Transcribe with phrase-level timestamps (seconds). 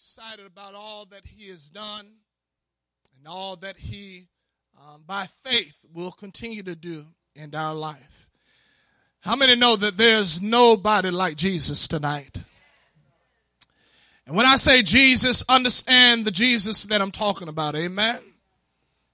[0.00, 2.06] excited about all that He has done
[3.18, 4.28] and all that He,
[4.80, 8.26] um, by faith, will continue to do in our life.
[9.20, 12.42] How many know that there's nobody like Jesus tonight?
[14.26, 17.76] And when I say Jesus, understand the Jesus that I'm talking about.
[17.76, 18.20] Amen.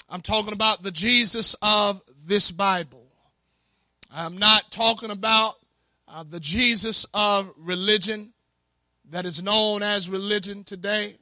[0.08, 3.08] I'm talking about the Jesus of this Bible.
[4.14, 5.56] I'm not talking about
[6.06, 8.34] uh, the Jesus of religion
[9.10, 11.16] that is known as religion today,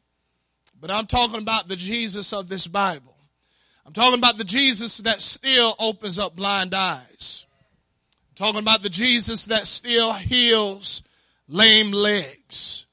[0.81, 3.17] but I'm talking about the Jesus of this Bible.
[3.87, 7.47] I'm talking about the Jesus that still opens up blind eyes.
[8.31, 11.03] I'm talking about the Jesus that still heals
[11.49, 12.87] lame legs.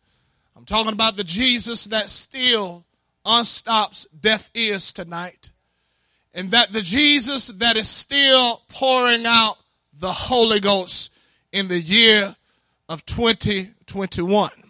[0.55, 2.85] I'm talking about the Jesus that still
[3.25, 5.51] unstops deaf ears tonight.
[6.33, 9.57] And that the Jesus that is still pouring out
[9.97, 11.11] the Holy Ghost
[11.51, 12.35] in the year
[12.87, 14.60] of 2021.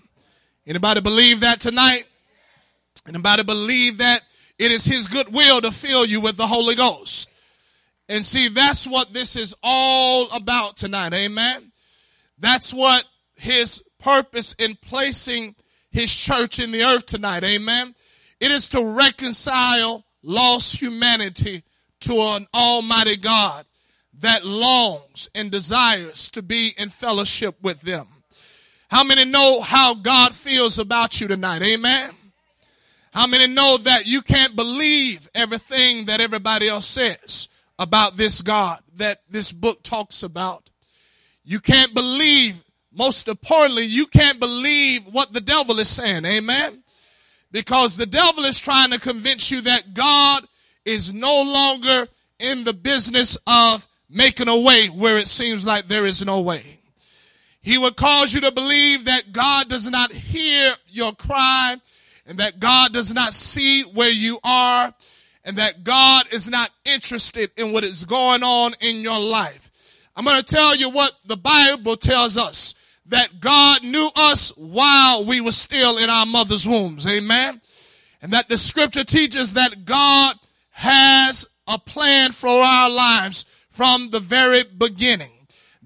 [0.65, 2.05] Anybody believe that tonight?
[3.07, 4.21] Anybody believe that
[4.57, 7.29] it is his good will to fill you with the Holy Ghost?
[8.07, 11.13] And see, that's what this is all about tonight.
[11.13, 11.71] Amen.
[12.37, 15.55] That's what his purpose in placing
[15.89, 17.43] his church in the earth tonight.
[17.43, 17.95] Amen.
[18.39, 21.63] It is to reconcile lost humanity
[22.01, 23.65] to an almighty God
[24.19, 28.07] that longs and desires to be in fellowship with them.
[28.91, 31.61] How many know how God feels about you tonight?
[31.61, 32.11] Amen.
[33.13, 37.47] How many know that you can't believe everything that everybody else says
[37.79, 40.69] about this God that this book talks about?
[41.45, 46.25] You can't believe, most importantly, you can't believe what the devil is saying.
[46.25, 46.83] Amen.
[47.49, 50.45] Because the devil is trying to convince you that God
[50.83, 56.05] is no longer in the business of making a way where it seems like there
[56.05, 56.80] is no way.
[57.61, 61.77] He would cause you to believe that God does not hear your cry
[62.25, 64.93] and that God does not see where you are
[65.43, 69.69] and that God is not interested in what is going on in your life.
[70.15, 72.73] I'm going to tell you what the Bible tells us
[73.07, 77.07] that God knew us while we were still in our mother's wombs.
[77.07, 77.61] Amen.
[78.21, 80.35] And that the scripture teaches that God
[80.71, 85.30] has a plan for our lives from the very beginning.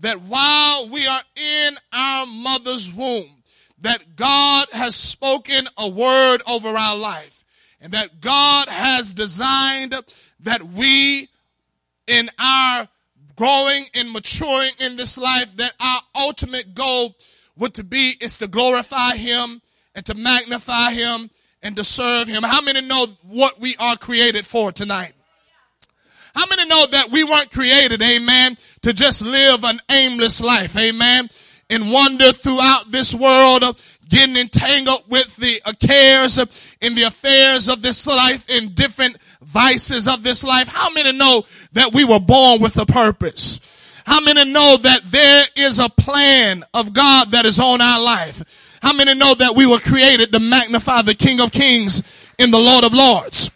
[0.05, 3.41] That while we are in our mother's womb,
[3.81, 7.43] that God has spoken a word over our life
[7.81, 9.95] and that God has designed
[10.41, 11.27] that we
[12.05, 12.87] in our
[13.35, 17.15] growing and maturing in this life that our ultimate goal
[17.57, 19.59] would to be is to glorify him
[19.95, 21.31] and to magnify him
[21.63, 22.43] and to serve him.
[22.43, 25.13] How many know what we are created for tonight?
[26.35, 31.27] How many know that we weren't created, amen, to just live an aimless life, amen,
[31.71, 33.73] and wander throughout this world, uh,
[34.09, 36.45] getting entangled with the cares uh,
[36.81, 40.67] in the affairs of this life, in different vices of this life?
[40.67, 43.59] How many know that we were born with a purpose?
[44.05, 48.77] How many know that there is a plan of God that is on our life?
[48.83, 52.03] How many know that we were created to magnify the King of Kings
[52.37, 53.49] in the Lord of Lords?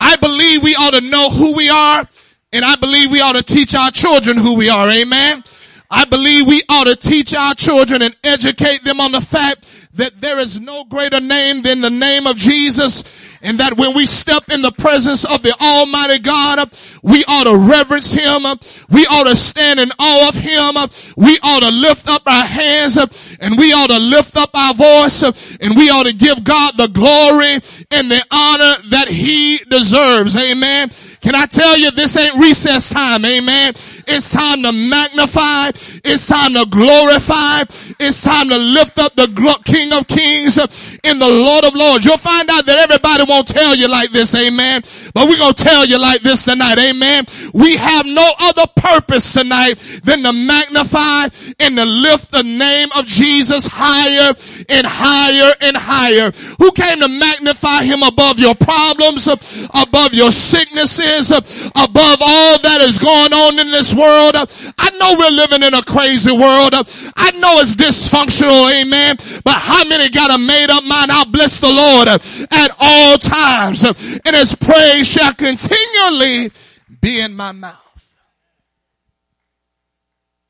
[0.00, 2.08] I believe we ought to know who we are
[2.52, 4.90] and I believe we ought to teach our children who we are.
[4.90, 5.42] Amen.
[5.90, 10.20] I believe we ought to teach our children and educate them on the fact that
[10.20, 13.02] there is no greater name than the name of Jesus
[13.42, 16.70] and that when we step in the presence of the Almighty God,
[17.02, 18.42] we ought to reverence Him.
[18.88, 20.76] We ought to stand in awe of Him.
[21.16, 22.96] We ought to lift up our hands
[23.40, 25.22] and we ought to lift up our voice
[25.60, 27.54] and we ought to give God the glory
[27.90, 30.36] and the honor that He deserves.
[30.36, 30.90] Amen.
[31.22, 33.24] Can I tell you this ain't recess time?
[33.24, 33.74] Amen.
[34.06, 35.70] It's time to magnify.
[36.04, 37.62] It's time to glorify.
[38.00, 39.28] It's time to lift up the
[39.64, 40.58] King of Kings
[41.02, 42.04] in the Lord of Lords.
[42.04, 44.34] You'll find out that everybody won't tell you like this.
[44.34, 44.82] Amen.
[45.14, 46.78] But we're going to tell you like this tonight.
[46.78, 47.24] Amen.
[47.54, 49.74] We have no other purpose tonight
[50.04, 51.28] than to magnify
[51.60, 54.34] and to lift the name of Jesus higher
[54.68, 56.30] and higher and higher.
[56.58, 62.98] Who came to magnify him above your problems, above your sicknesses, above all that is
[62.98, 64.34] going on in this world.
[64.36, 66.74] I know we're living in a crazy world.
[67.16, 69.16] I know it's dysfunctional, amen.
[69.44, 71.10] But how many got a made up mind?
[71.12, 73.84] I'll bless the Lord at all times.
[73.84, 76.52] And his praise shall continually
[77.00, 77.78] be in my mouth.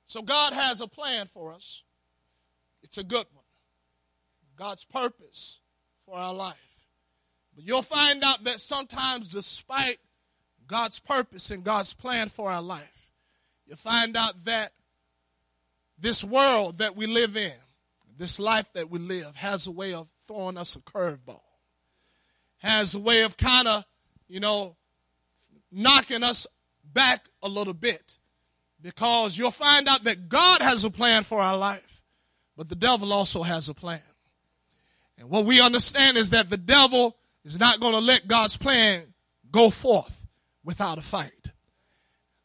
[0.06, 1.83] So God has a plan for us.
[2.83, 3.45] It's a good one.
[4.56, 5.61] God's purpose
[6.05, 6.56] for our life.
[7.55, 9.99] But you'll find out that sometimes, despite
[10.67, 13.01] God's purpose and God's plan for our life,
[13.73, 14.71] you find out that
[15.99, 17.55] this world that we live in,
[18.19, 21.41] this life that we live has a way of throwing us a curveball,
[22.59, 23.83] has a way of kind of,
[24.29, 24.77] you know,
[25.71, 26.47] knocking us
[26.85, 28.19] back a little bit.
[28.83, 32.03] Because you'll find out that God has a plan for our life,
[32.59, 34.03] but the devil also has a plan.
[35.17, 39.15] And what we understand is that the devil is not going to let God's plan
[39.51, 40.27] go forth
[40.63, 41.42] without a fight.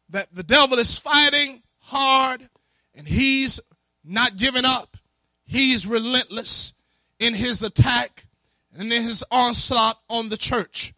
[0.10, 2.50] That the devil is fighting hard
[2.96, 3.60] and he's
[4.04, 4.98] not giving up.
[5.46, 6.74] He's relentless
[7.20, 8.26] in his attack
[8.74, 10.94] and in his onslaught on the church.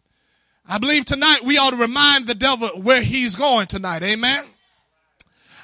[0.66, 4.02] I believe tonight we ought to remind the devil where he's going tonight.
[4.02, 4.44] Amen.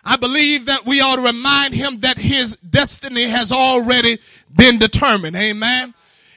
[0.04, 4.18] I believe that we ought to remind him that his destiny has already
[4.54, 5.36] been determined.
[5.36, 5.94] Amen.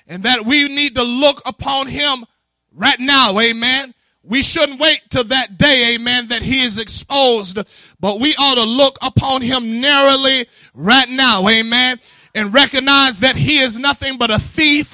[0.07, 2.25] And that we need to look upon him
[2.73, 3.39] right now.
[3.39, 3.93] Amen.
[4.23, 7.57] We shouldn't wait till that day, amen, that he is exposed,
[7.99, 11.99] but we ought to look upon him narrowly right now, amen,
[12.35, 14.93] and recognize that he is nothing but a thief.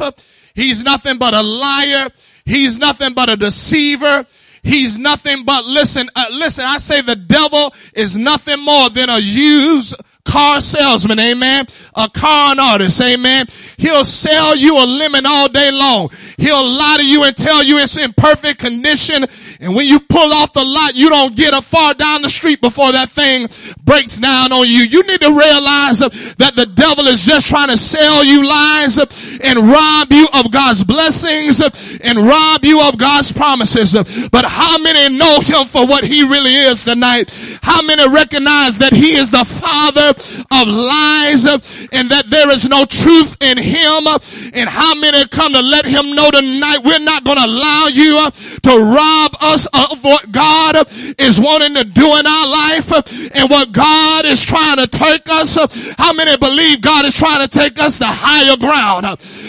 [0.54, 2.10] He's nothing but a liar.
[2.46, 4.26] He's nothing but a deceiver.
[4.62, 9.20] He's nothing but, listen, uh, listen, I say the devil is nothing more than a
[9.20, 9.96] used
[10.26, 11.66] car salesman, amen.
[11.96, 13.46] A con artist, amen.
[13.78, 16.10] He'll sell you a lemon all day long.
[16.38, 19.26] He'll lie to you and tell you it's in perfect condition.
[19.60, 22.60] And when you pull off the lot, you don't get a far down the street
[22.60, 23.48] before that thing
[23.84, 24.82] breaks down on you.
[24.84, 29.60] You need to realize that the devil is just trying to sell you lies and
[29.60, 31.62] rob you of God's blessings
[32.02, 33.94] and rob you of God's promises.
[34.32, 37.32] But how many know him for what he really is tonight?
[37.62, 40.15] How many recognize that he is the father
[40.52, 41.60] of lies uh,
[41.92, 44.08] and that there is no truth in him?
[44.08, 44.20] Uh,
[44.54, 48.18] and how many come to let him know tonight we're not going to allow you
[48.20, 50.76] uh, to rob us of what God
[51.18, 52.92] is wanting to do in our life
[53.36, 55.56] and what God is trying to take us.
[55.98, 59.06] How many believe God is trying to take us to higher ground?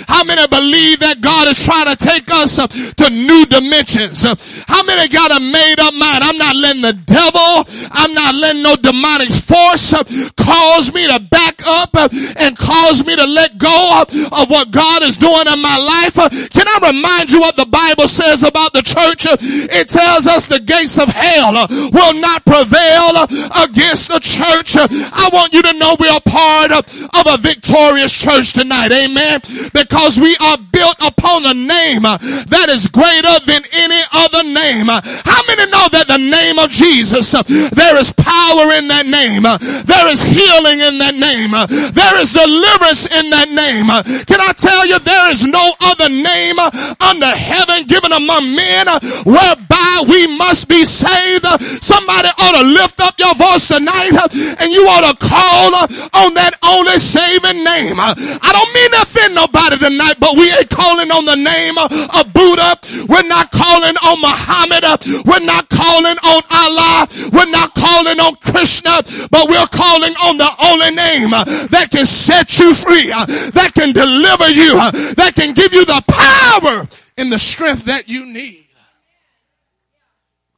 [0.08, 4.24] How many believe that God is trying to take us to new dimensions?
[4.66, 6.22] How many got a made up mind?
[6.24, 9.94] I'm not letting the devil, I'm not letting no demonic force
[10.36, 10.55] cause
[10.92, 15.46] me to back up and cause me to let go of what God is doing
[15.46, 16.14] in my life.
[16.50, 19.26] Can I remind you what the Bible says about the church?
[19.30, 21.52] It tells us the gates of hell
[21.92, 23.24] will not prevail
[23.62, 24.76] against the church.
[24.76, 28.92] I want you to know we are part of a victorious church tonight.
[28.92, 29.40] Amen.
[29.72, 34.86] Because we are built upon a name that is greater than any other name.
[34.88, 37.32] How many know that the name of Jesus,
[37.72, 39.42] there is power in that name.
[39.42, 41.50] There is healing in that name.
[41.50, 43.90] There is deliverance in that name.
[44.26, 46.58] Can I tell you there is no other name
[47.00, 48.86] under heaven given among men
[49.26, 51.46] whereby we must be saved.
[51.82, 54.12] Somebody ought to lift up your voice tonight
[54.58, 55.74] and you ought to call
[56.14, 57.98] on that only saving name.
[57.98, 62.24] I don't mean to offend nobody tonight, but we ain't calling on the name of
[62.32, 62.78] Buddha.
[63.08, 64.84] We're not calling on Muhammad.
[65.26, 67.08] We're not calling on Allah.
[67.32, 72.06] We're not calling on Krishna, but we're calling on the only name uh, that can
[72.06, 76.86] set you free, uh, that can deliver you, uh, that can give you the power
[77.16, 78.66] and the strength that you need.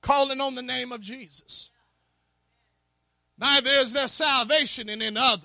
[0.00, 1.70] Calling on the name of Jesus.
[3.38, 5.42] Neither is there salvation in any other,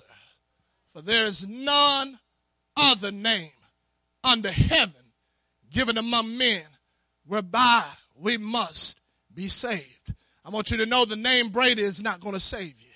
[0.92, 2.18] for there is none
[2.76, 3.50] other name
[4.24, 4.94] under heaven
[5.70, 6.62] given among men
[7.26, 7.84] whereby
[8.16, 8.98] we must
[9.32, 10.14] be saved.
[10.44, 12.93] I want you to know the name Brady is not going to save you.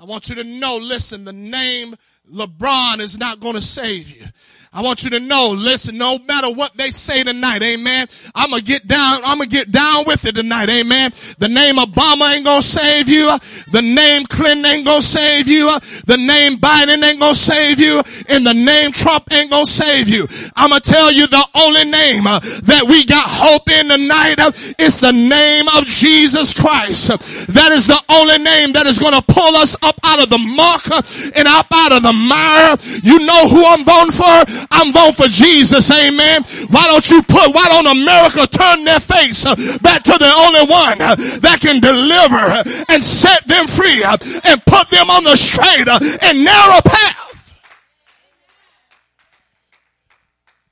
[0.00, 1.96] I want you to know, listen, the name
[2.32, 4.26] LeBron is not going to save you.
[4.70, 8.06] I want you to know, listen, no matter what they say tonight, amen.
[8.34, 11.12] I'm gonna get down, I'm gonna get down with it tonight, amen.
[11.38, 13.26] The name Obama ain't gonna save you.
[13.72, 15.70] The name Clinton ain't gonna save you.
[16.06, 18.02] The name Biden ain't gonna save you.
[18.28, 20.28] And the name Trump ain't gonna save you.
[20.54, 24.52] I'm gonna tell you the only name uh, that we got hope in tonight uh,
[24.78, 27.08] is the name of Jesus Christ.
[27.48, 30.90] That is the only name that is gonna pull us up out of the muck
[30.90, 31.02] uh,
[31.34, 32.76] and up out of the mire.
[33.02, 34.66] You know who I'm voting for?
[34.70, 35.90] I'm voting for Jesus.
[35.90, 36.42] Amen.
[36.70, 40.66] Why don't you put, why don't America turn their face uh, back to the only
[40.70, 45.36] one uh, that can deliver and set them free uh, and put them on the
[45.36, 47.28] straight and narrow path?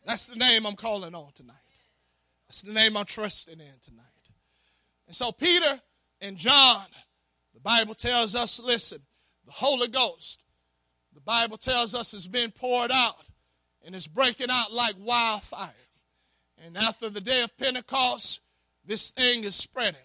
[0.04, 1.54] That's the name I'm calling on tonight.
[2.46, 4.04] That's the name I'm trusting in tonight.
[5.08, 5.80] And so Peter
[6.20, 6.84] and John,
[7.54, 9.00] the Bible tells us, listen,
[9.44, 10.42] the Holy Ghost,
[11.26, 13.26] Bible tells us it's been poured out
[13.84, 15.74] and it's breaking out like wildfire.
[16.64, 18.40] And after the day of Pentecost,
[18.84, 20.00] this thing is spreading.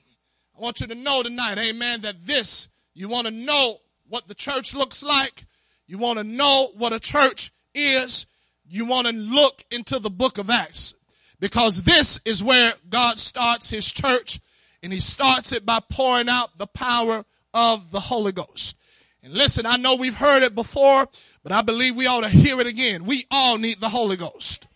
[0.57, 3.77] I want you to know tonight, amen, that this, you want to know
[4.09, 5.45] what the church looks like.
[5.85, 8.25] You want to know what a church is
[8.67, 10.95] you want to look into the book of Acts
[11.39, 14.39] because this is where God starts his church
[14.81, 18.75] and he starts it by pouring out the power of the Holy Ghost.
[19.23, 21.07] And listen, I know we've heard it before,
[21.43, 23.05] but I believe we ought to hear it again.
[23.05, 24.67] We all need the Holy Ghost.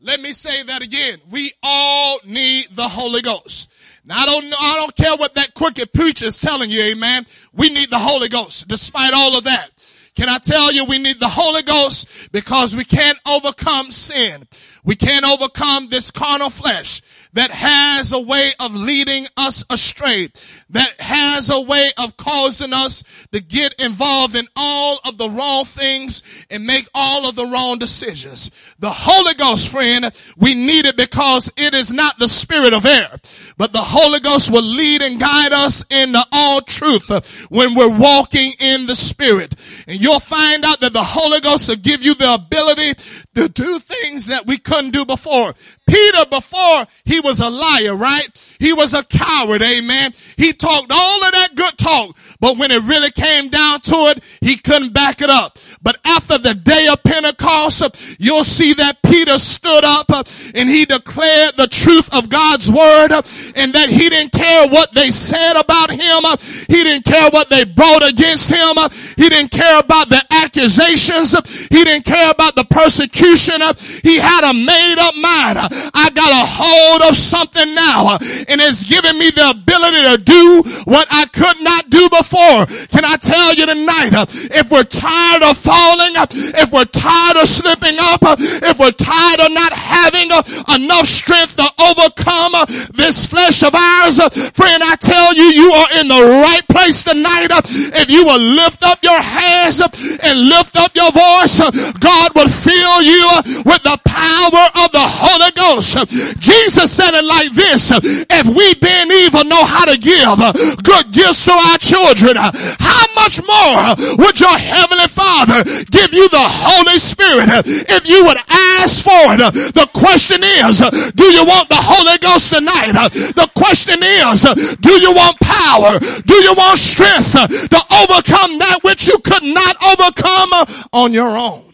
[0.00, 1.18] Let me say that again.
[1.28, 3.70] We all need the Holy Ghost.
[4.04, 7.26] Now I don't know, I don't care what that crooked preacher is telling you, amen.
[7.52, 9.70] We need the Holy Ghost despite all of that.
[10.14, 14.48] Can I tell you we need the Holy Ghost because we can't overcome sin.
[14.84, 17.02] We can't overcome this carnal flesh
[17.32, 20.28] that has a way of leading us astray,
[20.70, 25.64] that has a way of causing us to get involved in all of the wrong
[25.64, 28.50] things and make all of the wrong decisions.
[28.78, 33.18] The Holy Ghost, friend, we need it because it is not the spirit of error,
[33.56, 38.52] but the Holy Ghost will lead and guide us into all truth when we're walking
[38.58, 39.54] in the spirit.
[39.86, 42.94] And you'll find out that the Holy Ghost will give you the ability
[43.34, 45.54] to do things that we couldn't do before.
[45.88, 48.47] Peter, before he was a liar, right?
[48.58, 50.14] He was a coward, amen.
[50.36, 54.22] He talked all of that good talk, but when it really came down to it,
[54.40, 55.58] he couldn't back it up.
[55.80, 60.10] But after the day of Pentecost, you'll see that Peter stood up
[60.54, 63.12] and he declared the truth of God's word
[63.54, 66.24] and that he didn't care what they said about him.
[66.68, 68.76] He didn't care what they brought against him.
[69.16, 71.32] He didn't care about the accusations.
[71.68, 73.62] He didn't care about the persecution.
[74.02, 75.58] He had a made up mind.
[75.94, 80.62] I got a hold of something now and it's given me the ability to do
[80.84, 82.66] what I could not do before.
[82.88, 87.36] Can I tell you tonight, uh, if we're tired of falling, uh, if we're tired
[87.36, 90.30] of slipping up, uh, if we're tired of not having
[90.74, 92.54] enough strength to overcome
[92.94, 94.16] this flesh of ours,
[94.54, 97.48] friend, I tell you, you are in the right place tonight.
[97.50, 101.60] If you will lift up your hands and lift up your voice,
[101.98, 105.98] God will fill you with the power of the Holy Ghost.
[106.40, 107.92] Jesus said it like this,
[108.38, 110.52] if we being evil know how to give uh,
[110.82, 116.14] good gifts to our children, uh, how much more uh, would your heavenly Father give
[116.14, 119.74] you the Holy Spirit if you would ask for it?
[119.74, 120.78] The question is,
[121.14, 122.92] do you want the Holy Ghost tonight?
[123.34, 124.42] The question is,
[124.78, 125.98] do you want power?
[125.98, 131.64] Do you want strength to overcome that which you could not overcome on your own?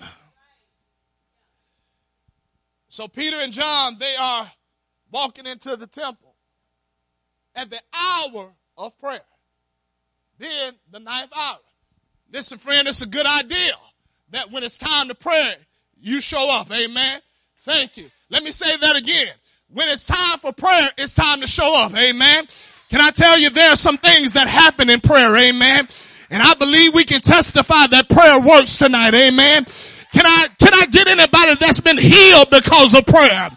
[2.89, 4.51] So Peter and John, they are
[5.11, 6.24] walking into the temple
[7.55, 9.21] at the hour of prayer.
[10.39, 11.59] Then the ninth hour.
[12.33, 13.73] Listen, friend, it's a good idea
[14.31, 15.55] that when it's time to pray,
[16.01, 16.73] you show up.
[16.73, 17.21] Amen.
[17.61, 18.11] Thank you.
[18.31, 19.33] Let me say that again.
[19.69, 21.97] When it's time for prayer, it's time to show up.
[21.97, 22.47] Amen.
[22.91, 25.35] Can I tell you there are some things that happen in prayer.
[25.37, 25.89] Amen.
[26.31, 29.15] And I believe we can testify that prayer works tonight.
[29.15, 29.65] Amen.
[30.13, 33.51] Can I, can I get anybody that's been healed because of prayer?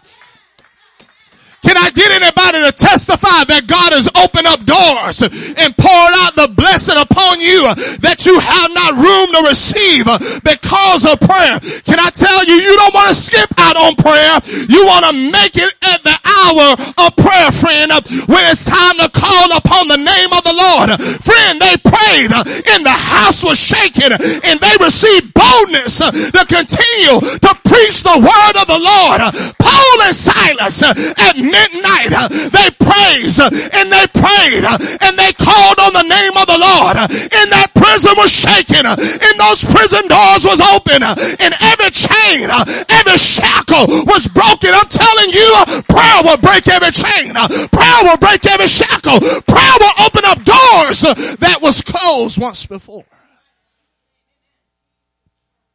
[1.62, 6.38] Can I get anybody to testify that God has opened up doors and poured out
[6.38, 7.66] the blessing upon you
[7.98, 10.06] that you have not room to receive
[10.46, 11.58] because of prayer?
[11.82, 14.38] Can I tell you, you don't want to skip out on prayer.
[14.70, 17.90] You want to make it at the hour of prayer, friend,
[18.30, 20.94] when it's time to call upon the name of the Lord.
[21.20, 22.30] Friend, they prayed
[22.70, 28.54] and the house was shaken and they received boldness to continue to preach the word
[28.62, 29.20] of the Lord.
[29.58, 35.32] Paul and Silas at midnight, uh, they praised uh, and they prayed uh, and they
[35.32, 36.96] called on the name of the Lord.
[36.96, 41.52] Uh, and that prison was shaken uh, and those prison doors was open uh, and
[41.60, 42.48] every chain,
[42.88, 44.70] every shackle was broken.
[44.72, 45.48] I'm telling you,
[45.88, 47.34] prayer will break every chain.
[47.72, 49.20] Prayer will break every shackle.
[49.20, 51.02] Prayer will open up doors
[51.40, 53.04] that was closed once before.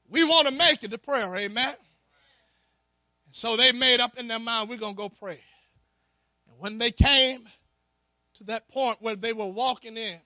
[0.10, 1.74] We want to make it to prayer, amen.
[3.32, 5.40] So they made up in their mind, we're going to go pray.
[6.64, 7.50] When they came
[8.36, 10.18] to that point where they were walking in,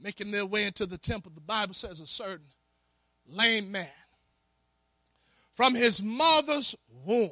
[0.00, 2.46] making their way into the temple, the Bible says a certain
[3.28, 3.90] lame man
[5.52, 7.30] from his mother's womb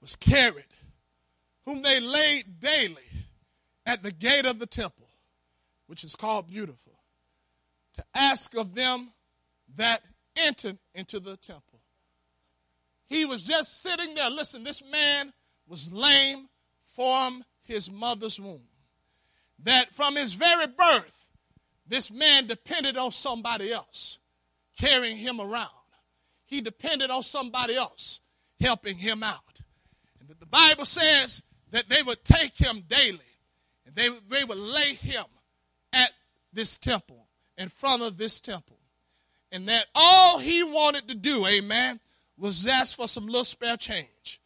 [0.00, 0.72] was carried,
[1.64, 3.02] whom they laid daily
[3.84, 5.08] at the gate of the temple,
[5.88, 7.00] which is called Beautiful,
[7.94, 9.10] to ask of them
[9.74, 10.00] that
[10.36, 11.80] entered into the temple.
[13.08, 14.30] He was just sitting there.
[14.30, 15.32] Listen, this man
[15.66, 16.48] was lame
[16.96, 18.62] from his mother's womb.
[19.60, 21.26] That from his very birth,
[21.86, 24.18] this man depended on somebody else
[24.78, 25.70] carrying him around.
[26.46, 28.20] He depended on somebody else
[28.60, 29.60] helping him out.
[30.20, 33.20] And the Bible says that they would take him daily
[33.86, 35.24] and they, they would lay him
[35.92, 36.10] at
[36.52, 37.26] this temple,
[37.58, 38.78] in front of this temple.
[39.52, 42.00] and that all he wanted to do, amen,
[42.36, 44.40] was ask for some little spare change.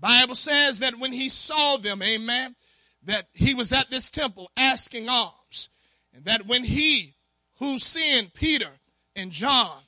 [0.00, 2.56] Bible says that when he saw them, amen,
[3.04, 5.68] that he was at this temple asking alms,
[6.14, 7.14] and that when he
[7.58, 8.70] who seen Peter
[9.14, 9.78] and John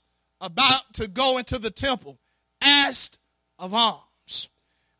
[0.40, 2.18] about to go into the temple
[2.60, 3.18] asked
[3.58, 4.48] of alms,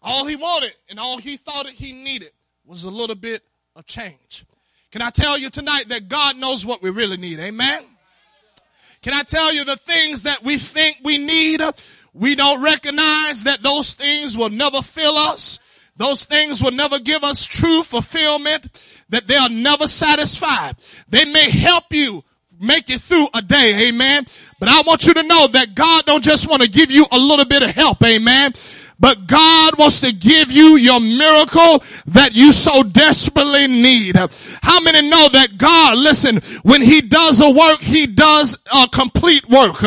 [0.00, 2.32] all he wanted and all he thought that he needed
[2.64, 3.42] was a little bit
[3.76, 4.44] of change.
[4.90, 7.38] Can I tell you tonight that God knows what we really need?
[7.38, 7.84] Amen.
[9.00, 11.60] Can I tell you the things that we think we need?
[12.14, 15.58] We don't recognize that those things will never fill us.
[15.96, 18.66] Those things will never give us true fulfillment,
[19.10, 20.76] that they are never satisfied.
[21.08, 22.24] They may help you
[22.60, 24.26] make it through a day, amen.
[24.58, 27.18] But I want you to know that God don't just want to give you a
[27.18, 28.52] little bit of help, amen.
[28.98, 34.16] But God wants to give you your miracle that you so desperately need.
[34.62, 39.48] How many know that God, listen, when he does a work, he does a complete
[39.48, 39.78] work.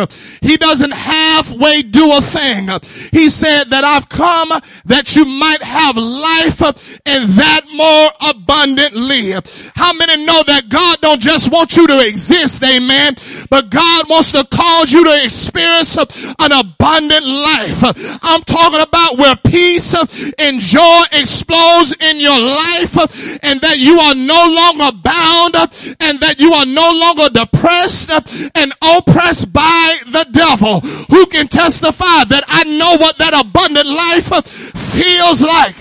[0.41, 2.67] He doesn't halfway do a thing.
[3.11, 4.49] He said that I've come
[4.85, 6.61] that you might have life
[7.05, 9.31] and that more abundantly.
[9.75, 13.15] How many know that God don't just want you to exist, amen,
[13.49, 18.19] but God wants to cause you to experience an abundant life.
[18.23, 19.93] I'm talking about out where peace
[20.37, 22.97] and joy explodes in your life
[23.43, 25.55] and that you are no longer bound
[25.99, 28.09] and that you are no longer depressed
[28.55, 30.79] and oppressed by the devil.
[31.09, 35.75] Who can testify that I know what that abundant life feels like?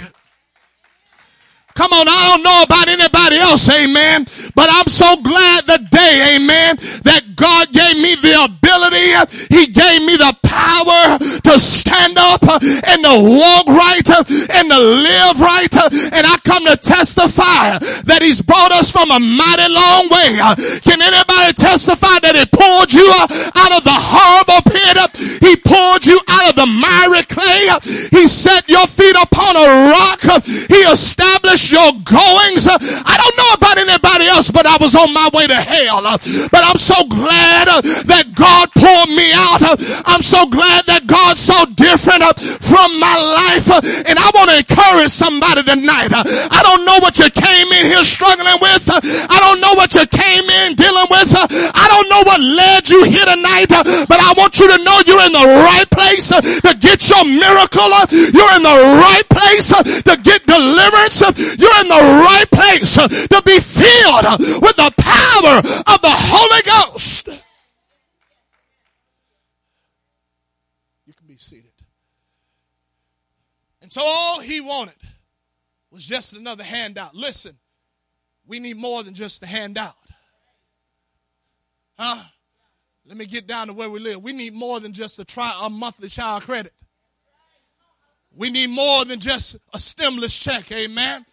[1.75, 4.27] Come on, I don't know about anybody else, amen.
[4.55, 9.11] But I'm so glad the day, amen, that God gave me the ability,
[9.51, 14.07] He gave me the power to stand up and to walk right
[14.51, 15.75] and to live right.
[16.15, 20.39] And I come to testify that He's brought us from a mighty long way.
[20.87, 24.97] Can anybody testify that He pulled you out of the horrible pit?
[25.43, 27.75] He pulled you out of the miry clay.
[28.15, 30.23] He set your feet upon a rock.
[30.45, 32.71] He established your goings.
[32.71, 36.03] I don't know about anybody else, but I was on my way to hell.
[36.03, 37.67] But I'm so glad
[38.07, 39.63] that God pulled me out.
[40.07, 43.71] I'm so glad that God's so different uh, from my life.
[43.71, 46.13] Uh, and I want to encourage somebody tonight.
[46.13, 48.89] Uh, I don't know what you came in here struggling with.
[48.91, 51.31] I don't know what you came in dealing with.
[51.35, 55.25] I don't know what led you here tonight, but I want you to know you're
[55.25, 57.89] in the right place to get your miracle.
[58.11, 61.21] You're in the right place to get deliverance.
[61.59, 67.29] You're in the right place to be filled with the power of the Holy Ghost.
[71.07, 71.71] You can be seated.
[73.81, 74.97] And so all he wanted
[75.93, 77.15] was just another handout.
[77.15, 77.57] Listen,
[78.45, 79.95] we need more than just a handout.
[81.97, 82.25] Huh?
[83.07, 84.21] Let me get down to where we live.
[84.21, 86.73] We need more than just a try a monthly child credit.
[88.37, 91.25] We need more than just a stimulus check, amen.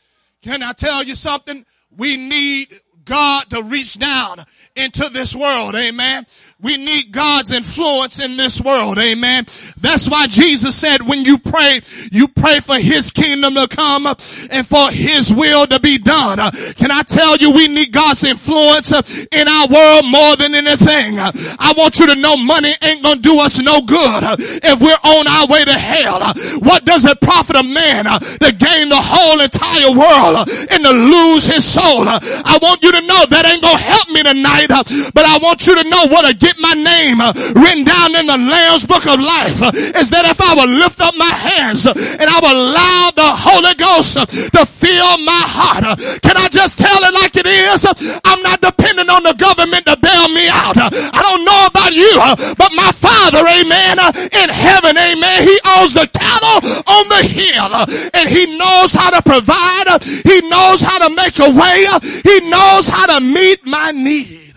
[0.43, 1.65] Can I tell you something?
[1.89, 4.45] We need God to reach down
[4.76, 5.76] into this world.
[5.76, 6.26] Amen.
[6.62, 9.00] We need God's influence in this world.
[9.00, 9.46] Amen.
[9.80, 11.82] That's why Jesus said when you pray,
[12.12, 16.38] you pray for his kingdom to come and for his will to be done.
[16.76, 18.92] Can I tell you we need God's influence
[19.32, 21.18] in our world more than anything?
[21.18, 24.24] I want you to know money ain't gonna do us no good
[24.64, 26.20] if we're on our way to hell.
[26.60, 31.48] What does it profit a man to gain the whole entire world and to lose
[31.48, 32.06] his soul?
[32.08, 35.65] I want you to know that ain't gonna help me tonight, Uh, but I want
[35.65, 39.08] you to know what a get my name uh, written down in the Lamb's book
[39.08, 42.38] of life uh, is that if I will lift up my hands uh, and I
[42.43, 47.02] will allow the Holy Ghost uh, to fill my heart, uh, can I just tell
[47.02, 47.86] it like it is?
[48.26, 50.78] I'm not dependent on the government to bail me out.
[50.78, 52.13] I don't know about you,
[52.58, 53.97] but my Father, amen,
[54.36, 57.71] in heaven, amen, He owns the cattle on the hill
[58.13, 60.04] and He knows how to provide.
[60.04, 61.88] He knows how to make a way.
[62.24, 64.51] He knows how to meet my need.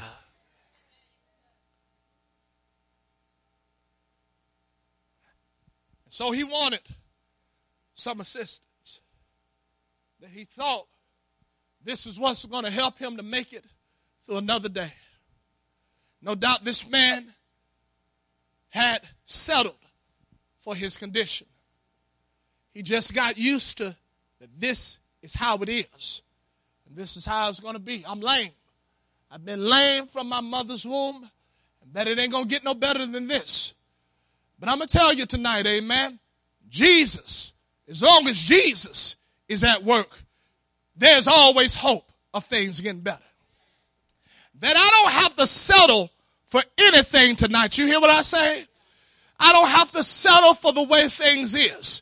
[6.14, 6.78] So he wanted
[7.96, 9.00] some assistance.
[10.20, 10.86] That he thought
[11.82, 13.64] this was what's going to help him to make it
[14.24, 14.92] through another day.
[16.22, 17.34] No doubt this man
[18.68, 19.74] had settled
[20.60, 21.48] for his condition.
[22.72, 23.96] He just got used to
[24.38, 26.22] that this is how it is.
[26.86, 28.04] And this is how it's going to be.
[28.06, 28.52] I'm lame.
[29.32, 31.28] I've been lame from my mother's womb.
[31.82, 33.74] And that it ain't going to get no better than this.
[34.64, 36.18] But I'm going to tell you tonight, amen,
[36.70, 37.52] Jesus,
[37.86, 39.14] as long as Jesus
[39.46, 40.08] is at work,
[40.96, 43.20] there's always hope of things getting better.
[44.60, 46.10] That I don't have to settle
[46.46, 47.76] for anything tonight.
[47.76, 48.66] You hear what I say?
[49.38, 52.00] I don't have to settle for the way things is.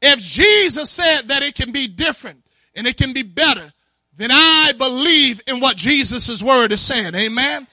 [0.00, 2.44] If Jesus said that it can be different
[2.76, 3.72] and it can be better,
[4.16, 7.16] then I believe in what Jesus' word is saying.
[7.16, 7.66] Amen.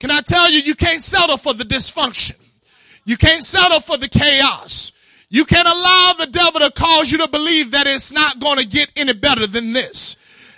[0.00, 2.34] Can I tell you, you can't settle for the dysfunction.
[3.04, 4.92] You can't settle for the chaos.
[5.28, 8.66] You can't allow the devil to cause you to believe that it's not going to
[8.66, 10.16] get any better than this.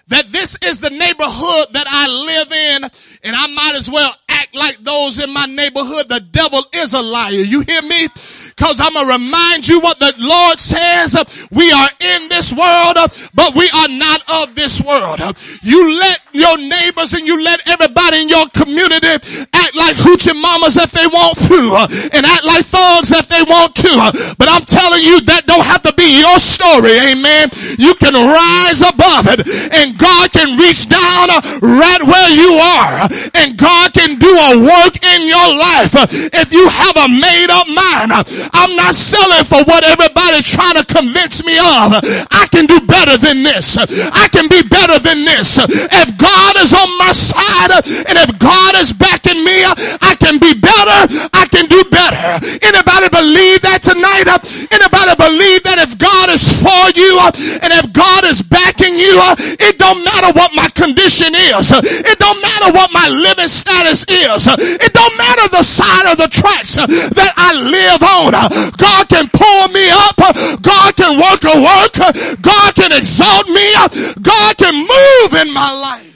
[0.09, 2.85] That this is the neighborhood that I live in
[3.24, 6.09] and I might as well act like those in my neighborhood.
[6.09, 7.32] The devil is a liar.
[7.32, 8.09] You hear me?
[8.56, 11.12] Cause I'm gonna remind you what the Lord says.
[11.52, 12.96] We are in this world,
[13.34, 15.20] but we are not of this world.
[15.60, 19.12] You let your neighbors and you let everybody in your community
[19.52, 23.74] act like hoochie mamas if they want to, and act like thugs if they want
[23.76, 24.34] to.
[24.38, 26.96] But I'm telling you that don't have to be your story.
[27.12, 27.52] Amen.
[27.76, 29.44] You can rise above it
[29.76, 31.28] and God can reach down
[31.60, 33.04] right where you are
[33.36, 35.92] and God can do a work in your life.
[36.32, 40.85] If you have a made up mind, I'm not selling for what everybody's trying to
[40.85, 41.98] convince me of.
[42.30, 43.78] I can do better than this.
[43.78, 45.59] I can be better than this.
[45.59, 47.70] If God is on my side
[48.06, 51.28] and if God is backing me, I can be better.
[51.32, 52.40] I can do better.
[52.62, 54.28] Anybody believe that tonight?
[54.70, 57.18] Anybody believe that if God is for you
[57.62, 59.16] and if God is backing you,
[59.59, 61.72] it don't matter what my condition is.
[61.72, 64.48] It don't matter what my living status is.
[64.48, 68.36] It don't matter the side of the tracks that I live on.
[68.77, 70.16] God can pull me up.
[70.62, 72.42] God can work a work.
[72.42, 73.72] God can exalt me.
[74.20, 76.12] God can move in my life.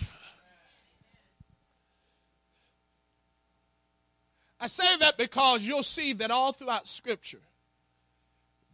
[4.61, 7.41] I say that because you'll see that all throughout Scripture,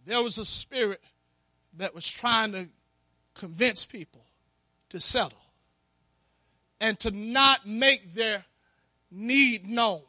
[0.04, 1.00] there was a spirit
[1.76, 2.68] that was trying to
[3.34, 4.24] convince people
[4.88, 5.38] to settle
[6.80, 8.44] and to not make their
[9.10, 10.02] need known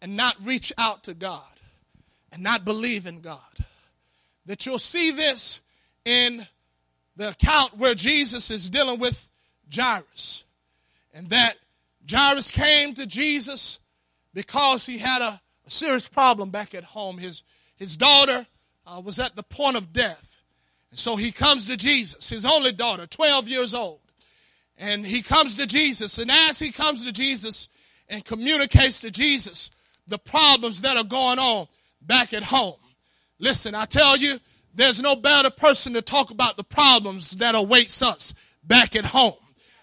[0.00, 1.51] and not reach out to God
[2.32, 3.38] and not believe in God.
[4.46, 5.60] That you'll see this
[6.04, 6.46] in
[7.14, 9.28] the account where Jesus is dealing with
[9.72, 10.44] Jairus.
[11.12, 11.56] And that
[12.10, 13.78] Jairus came to Jesus
[14.34, 17.18] because he had a, a serious problem back at home.
[17.18, 17.44] His,
[17.76, 18.46] his daughter
[18.86, 20.36] uh, was at the point of death.
[20.90, 24.00] And so he comes to Jesus, his only daughter, 12 years old.
[24.78, 26.18] And he comes to Jesus.
[26.18, 27.68] And as he comes to Jesus
[28.08, 29.70] and communicates to Jesus
[30.08, 31.68] the problems that are going on,
[32.06, 32.76] back at home.
[33.38, 34.38] Listen, I tell you,
[34.74, 38.34] there's no better person to talk about the problems that awaits us
[38.64, 39.34] back at home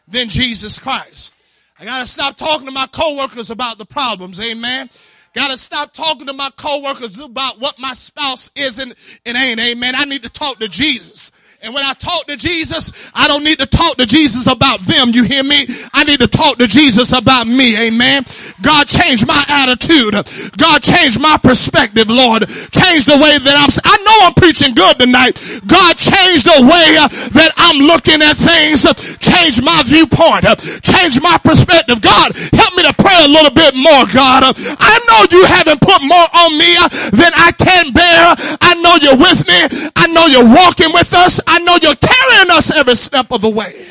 [0.07, 1.35] than Jesus Christ.
[1.79, 4.89] I gotta stop talking to my coworkers about the problems, amen.
[5.33, 9.95] Gotta stop talking to my coworkers about what my spouse isn't and ain't, amen.
[9.95, 11.31] I need to talk to Jesus.
[11.61, 15.09] And when I talk to Jesus, I don't need to talk to Jesus about them.
[15.11, 15.67] You hear me?
[15.91, 17.75] I need to talk to Jesus about me.
[17.75, 18.23] Amen.
[18.61, 20.15] God changed my attitude.
[20.55, 22.47] God changed my perspective, Lord.
[22.71, 25.35] Change the way that I'm, I know I'm preaching good tonight.
[25.67, 26.95] God changed the way
[27.35, 28.87] that I'm looking at things.
[29.19, 30.47] Change my viewpoint.
[30.79, 31.99] Change my perspective.
[31.99, 34.47] God, help me to pray a little bit more, God.
[34.79, 36.71] I know you haven't put more on me
[37.19, 38.31] than I can bear.
[38.63, 39.91] I know you're with me.
[39.99, 41.48] I know you're walking with us.
[41.51, 43.87] I know you're carrying us every step of the way.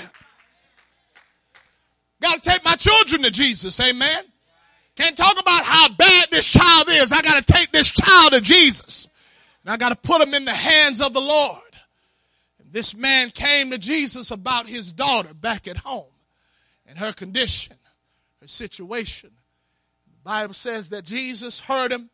[2.23, 3.81] Got to take my children to Jesus.
[3.81, 4.23] Amen.
[4.95, 7.11] Can't talk about how bad this child is.
[7.11, 9.09] I got to take this child to Jesus.
[9.65, 11.61] And I got to put him in the hands of the Lord.
[12.61, 16.13] And this man came to Jesus about his daughter back at home
[16.87, 17.77] and her condition,
[18.41, 19.31] her situation.
[20.07, 22.09] The Bible says that Jesus heard him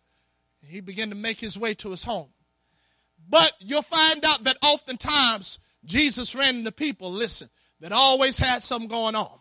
[0.62, 2.30] and he began to make his way to his home.
[3.28, 7.48] But you'll find out that oftentimes Jesus ran into people, listen,
[7.80, 9.38] that always had something going on,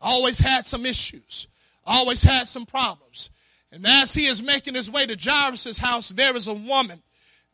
[0.00, 1.48] always had some issues,
[1.84, 3.30] always had some problems.
[3.72, 7.02] And as he is making his way to Jairus' house, there is a woman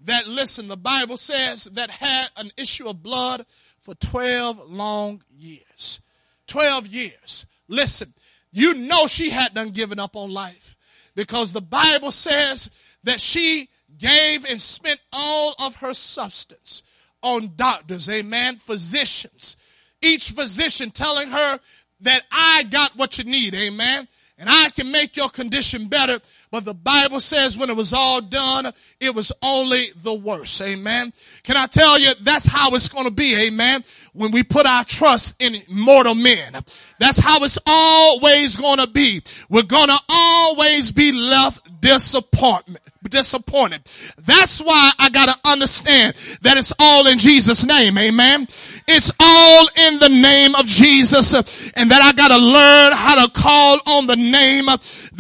[0.04, 3.46] that, listen, the Bible says that had an issue of blood
[3.80, 6.00] for 12 long years.
[6.46, 7.46] 12 years.
[7.68, 8.12] Listen,
[8.52, 10.76] you know she had done given up on life
[11.14, 12.68] because the Bible says
[13.04, 13.69] that she
[14.00, 16.82] gave and spent all of her substance
[17.22, 19.56] on doctors, amen, physicians.
[20.02, 21.60] Each physician telling her
[22.00, 24.08] that I got what you need, amen,
[24.38, 26.18] and I can make your condition better.
[26.50, 31.12] But the Bible says when it was all done, it was only the worst, amen.
[31.42, 33.84] Can I tell you, that's how it's going to be, amen,
[34.14, 36.56] when we put our trust in mortal men.
[36.98, 39.22] That's how it's always going to be.
[39.50, 43.82] We're going to always be left disappointment disappointed.
[44.18, 47.98] That's why I gotta understand that it's all in Jesus' name.
[47.98, 48.46] Amen.
[48.88, 51.34] It's all in the name of Jesus
[51.74, 54.68] and that I gotta learn how to call on the name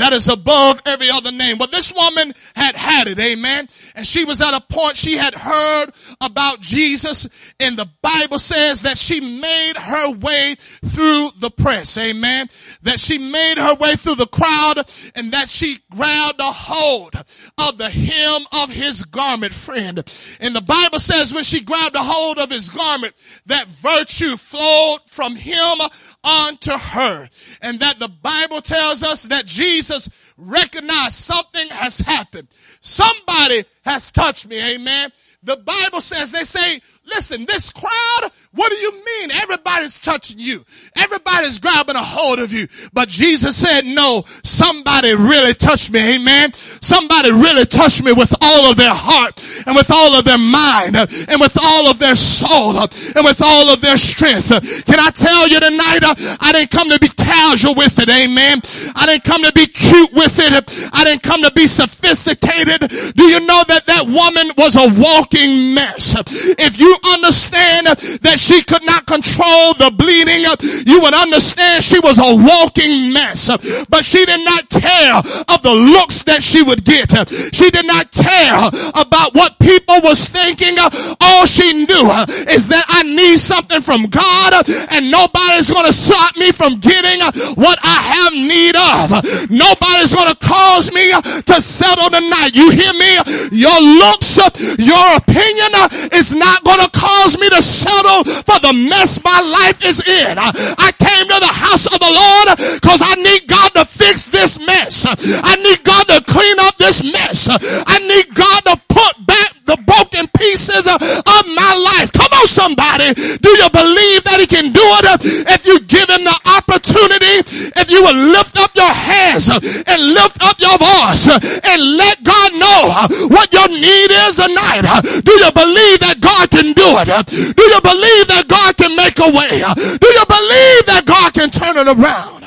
[0.00, 1.58] that is above every other name.
[1.58, 3.68] But this woman had had it, amen.
[3.94, 8.82] And she was at a point she had heard about Jesus and the Bible says
[8.82, 12.48] that she made her way through the press, amen.
[12.82, 17.14] That she made her way through the crowd and that she grabbed a hold
[17.58, 19.98] of the hem of his garment, friend.
[20.40, 23.14] And the Bible says when she grabbed a hold of his garment,
[23.46, 25.78] that virtue flowed from him
[26.24, 27.28] unto her.
[27.60, 32.48] And that the Bible tells us that Jesus recognized something has happened.
[32.80, 34.74] Somebody has touched me.
[34.74, 35.10] Amen.
[35.42, 39.30] The Bible says, they say, listen, this crowd, what do you mean?
[39.30, 40.64] Everybody's touching you.
[40.96, 42.66] Everybody's grabbing a hold of you.
[42.92, 46.16] But Jesus said, no, somebody really touched me.
[46.16, 46.52] Amen.
[46.80, 50.96] Somebody really touched me with all of their heart and with all of their mind
[50.96, 54.48] and with all of their soul and with all of their strength.
[54.84, 58.08] Can I tell you tonight, uh, I didn't come to be casual with it.
[58.08, 58.62] Amen.
[58.96, 60.90] I didn't come to be cute with it.
[60.92, 62.80] I didn't come to be sophisticated.
[63.14, 66.16] Do you know that that woman was a walking mess?
[66.58, 67.86] If you understand
[68.22, 70.44] that she could not control the bleeding,
[70.86, 73.48] you would understand she was a walking mess.
[73.88, 75.16] But she did not care
[75.48, 77.10] of the looks that she would get.
[77.54, 80.76] She did not care about what people was thinking.
[81.20, 82.06] All she knew
[82.48, 87.20] is that I need something from God and nobody's going to stop me from getting
[87.54, 89.50] what I have need of.
[89.50, 92.54] Nobody's going to cause me to settle tonight.
[92.54, 93.16] You hear me?
[93.52, 94.38] Your looks,
[94.78, 95.70] your opinion
[96.12, 100.36] is not going to cause me to settle for the mess my life is in.
[100.38, 104.58] I came to the house of the Lord because I need God to fix this
[104.58, 105.06] mess.
[105.06, 107.48] I need God to clean up this mess.
[107.50, 112.10] I need God to put back the broken pieces of my life.
[112.12, 113.14] Come on, somebody.
[113.14, 115.04] Do you believe that he can do it
[115.46, 117.46] if you give him the opportunity?
[117.78, 122.50] If you will lift up your hands and lift up your voice and let God
[122.58, 124.82] know what your need is tonight.
[125.22, 127.08] Do you believe that God can do it?
[127.30, 129.62] Do you believe that God can make a way?
[129.62, 132.40] Do you believe that God can turn it around?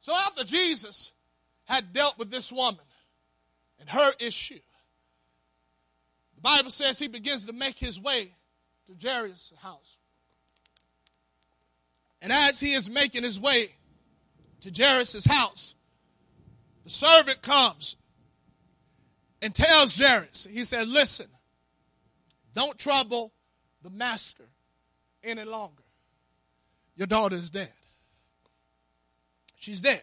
[0.00, 1.12] So after Jesus
[1.72, 2.84] had dealt with this woman
[3.80, 4.60] and her issue.
[6.34, 8.34] The Bible says he begins to make his way
[8.86, 9.96] to Jairus' house.
[12.20, 13.70] And as he is making his way
[14.60, 15.74] to Jairus' house,
[16.84, 17.96] the servant comes
[19.40, 21.28] and tells Jairus, he said, Listen,
[22.54, 23.32] don't trouble
[23.80, 24.44] the master
[25.24, 25.82] any longer.
[26.96, 27.72] Your daughter is dead.
[29.56, 30.02] She's dead.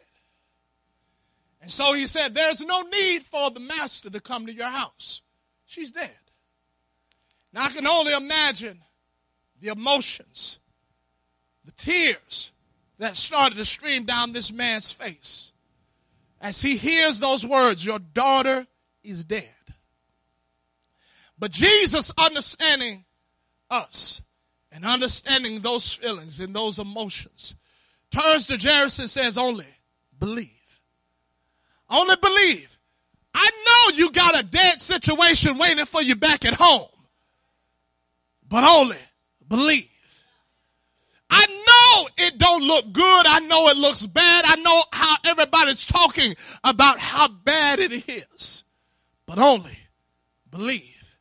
[1.62, 5.22] And so he said, There's no need for the master to come to your house.
[5.66, 6.12] She's dead.
[7.54, 8.80] Now I can only imagine
[9.60, 10.60] the emotions,
[11.66, 12.52] the tears
[12.98, 15.52] that started to stream down this man's face
[16.42, 18.66] as he hears those words, Your daughter
[19.04, 19.50] is dead.
[21.38, 23.06] But Jesus, understanding
[23.70, 24.22] us
[24.72, 27.56] and understanding those feelings and those emotions,
[28.12, 29.68] turns to Jairus and says, Only
[30.18, 30.52] believe.
[31.90, 32.78] Only believe.
[33.34, 36.88] I know you got a dead situation waiting for you back at home,
[38.48, 38.98] but only
[39.48, 39.86] believe.
[41.30, 43.26] I know it don't look good.
[43.28, 44.46] I know it looks bad.
[44.48, 48.64] I know how everybody's talking about how bad it is,
[49.28, 49.78] but only
[50.50, 51.18] believe.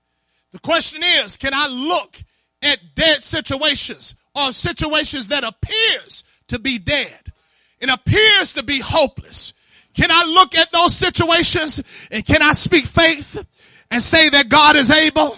[0.52, 2.16] The question is, can I look
[2.62, 7.33] at dead situations or situations that appears to be dead?
[7.78, 9.52] It appears to be hopeless.
[9.98, 11.82] Can I look at those situations
[12.12, 13.44] and can I speak faith
[13.90, 15.37] and say that God is able?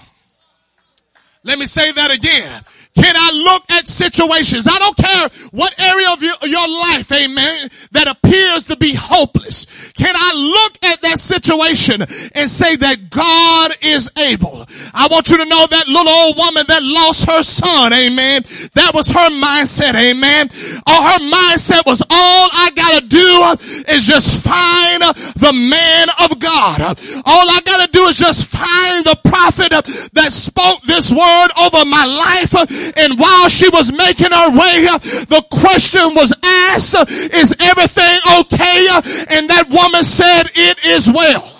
[1.42, 2.62] Let me say that again.
[3.00, 4.68] Can I look at situations?
[4.68, 9.64] I don't care what area of your, your, life, amen, that appears to be hopeless.
[9.92, 12.02] Can I look at that situation
[12.34, 14.66] and say that God is able?
[14.92, 18.42] I want you to know that little old woman that lost her son, amen.
[18.74, 20.50] That was her mindset, amen.
[20.86, 25.02] Or her mindset was all I gotta do is just find
[25.40, 26.80] the man of God.
[27.24, 29.70] All I gotta do is just find the prophet
[30.12, 32.52] that spoke this word over my life
[32.96, 34.86] and while she was making her way,
[35.26, 38.86] the question was asked, is everything okay?
[39.28, 41.59] And that woman said, it is well.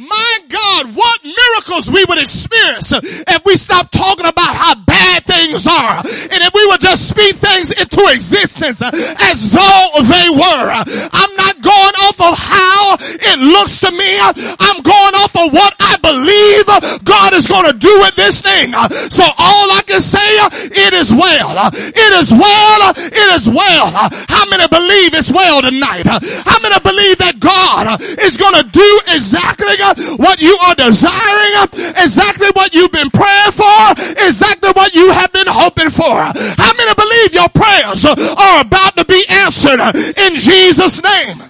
[0.00, 5.66] My God, what miracles we would experience if we stopped talking about how bad things
[5.66, 10.68] are and if we would just speak things into existence as though they were.
[11.12, 15.74] I'm not going off of how It looks to me, I'm going off of what
[15.80, 18.72] I believe God is going to do with this thing.
[19.10, 20.24] So all I can say,
[20.72, 21.70] it is well.
[21.74, 22.80] It is well.
[22.96, 23.92] It is well.
[24.28, 26.06] How many believe it's well tonight?
[26.06, 29.76] How many believe that God is going to do exactly
[30.16, 33.92] what you are desiring, exactly what you've been praying for,
[34.26, 36.10] exactly what you have been hoping for?
[36.10, 39.80] How many believe your prayers are about to be answered
[40.16, 41.42] in Jesus' name?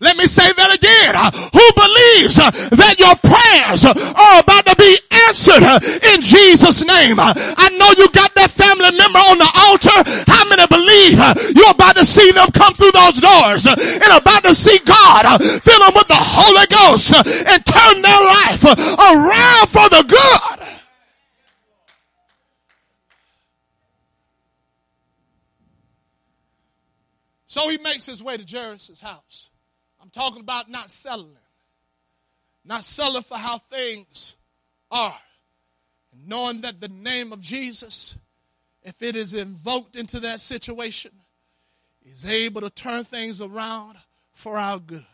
[0.00, 1.10] Let me say that again.
[1.50, 4.94] Who believes that your prayers are about to be
[5.26, 5.66] answered
[6.14, 7.18] in Jesus' name?
[7.18, 9.98] I know you got that family member on the altar.
[10.30, 11.18] How many believe
[11.50, 15.82] you're about to see them come through those doors and about to see God fill
[15.82, 20.68] them with the Holy Ghost and turn their life around for the good?
[27.48, 29.47] So he makes his way to Jairus' house.
[30.18, 31.36] Talking about not settling,
[32.64, 34.34] not settling for how things
[34.90, 35.16] are.
[36.12, 38.16] And knowing that the name of Jesus,
[38.82, 41.12] if it is invoked into that situation,
[42.04, 43.96] is able to turn things around
[44.32, 45.06] for our good.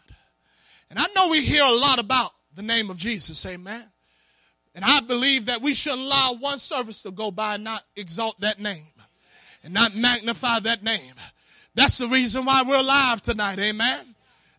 [0.88, 3.84] And I know we hear a lot about the name of Jesus, amen.
[4.74, 8.40] And I believe that we shouldn't allow one service to go by and not exalt
[8.40, 8.86] that name
[9.62, 11.12] and not magnify that name.
[11.74, 13.58] That's the reason why we're alive tonight.
[13.58, 14.13] Amen.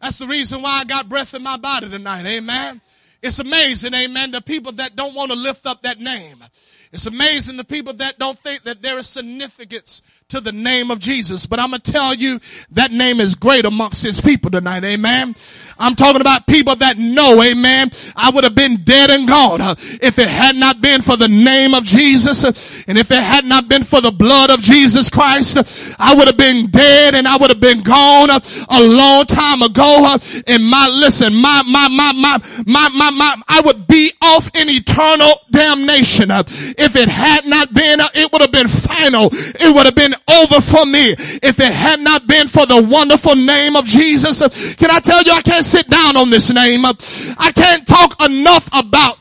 [0.06, 2.28] That's the reason why I got breath in my body tonight.
[2.28, 2.80] Amen.
[3.24, 3.96] It's amazing.
[3.96, 4.30] Amen.
[4.30, 6.44] The people that don't want to lift up that name.
[6.92, 11.00] It's amazing the people that don't think that there is significance to the name of
[11.00, 11.46] Jesus.
[11.46, 12.40] But I'm going to tell you
[12.72, 14.84] that name is great amongst his people tonight.
[14.84, 15.36] Amen.
[15.78, 17.92] I'm talking about people that know, amen.
[18.16, 21.28] I would have been dead and gone uh, if it had not been for the
[21.28, 25.12] name of Jesus uh, and if it had not been for the blood of Jesus
[25.12, 25.58] Christ.
[25.58, 25.64] Uh,
[26.00, 30.18] I would have been dead and I would have been gone a long time ago.
[30.48, 34.70] And my, listen, my, my, my, my, my, my, my, I would be off in
[34.70, 36.32] eternal damnation.
[36.32, 39.30] If it had not been, it would have been final.
[39.32, 43.36] It would have been over for me if it had not been for the wonderful
[43.36, 44.40] name of Jesus.
[44.76, 46.86] Can I tell you, I can't sit down on this name.
[46.86, 49.20] I can't talk enough about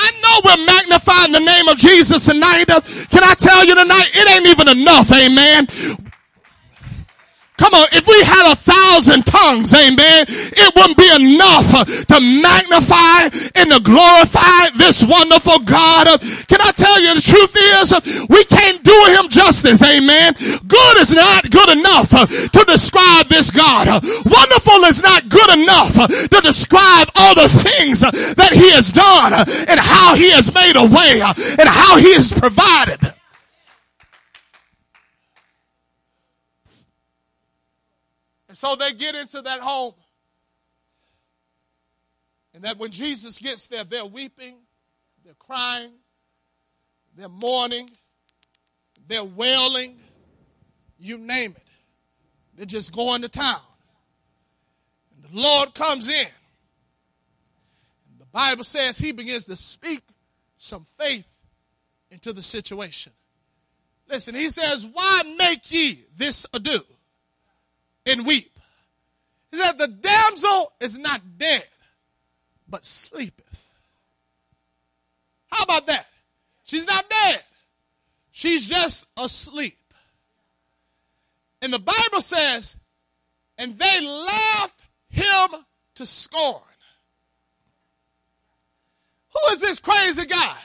[0.00, 2.66] I know we're magnifying the name of Jesus tonight.
[2.66, 4.06] Can I tell you tonight?
[4.14, 5.66] It ain't even enough, amen.
[7.58, 11.66] Come on, if we had a thousand tongues, amen, it wouldn't be enough
[12.06, 13.26] to magnify
[13.58, 16.06] and to glorify this wonderful God.
[16.46, 20.34] Can I tell you the truth is we can't do him justice, amen.
[20.66, 23.88] Good is not good enough to describe this God.
[24.24, 29.34] Wonderful is not good enough to describe all the things that he has done
[29.68, 33.17] and how he has made a way and how he has provided.
[38.60, 39.94] So they get into that home.
[42.54, 44.56] And that when Jesus gets there, they're weeping,
[45.24, 45.92] they're crying,
[47.16, 47.88] they're mourning,
[49.06, 49.98] they're wailing,
[50.98, 51.68] you name it.
[52.56, 53.60] They're just going to town.
[55.14, 56.26] And the Lord comes in.
[58.10, 60.02] And the Bible says he begins to speak
[60.56, 61.28] some faith
[62.10, 63.12] into the situation.
[64.08, 66.80] Listen, he says, Why make ye this ado?
[68.08, 68.58] And weep.
[69.50, 71.66] He said, The damsel is not dead,
[72.68, 73.68] but sleepeth.
[75.50, 76.06] How about that?
[76.64, 77.42] She's not dead,
[78.30, 79.76] she's just asleep.
[81.60, 82.76] And the Bible says,
[83.56, 85.64] and they laughed him
[85.96, 86.62] to scorn.
[89.34, 90.56] Who is this crazy guy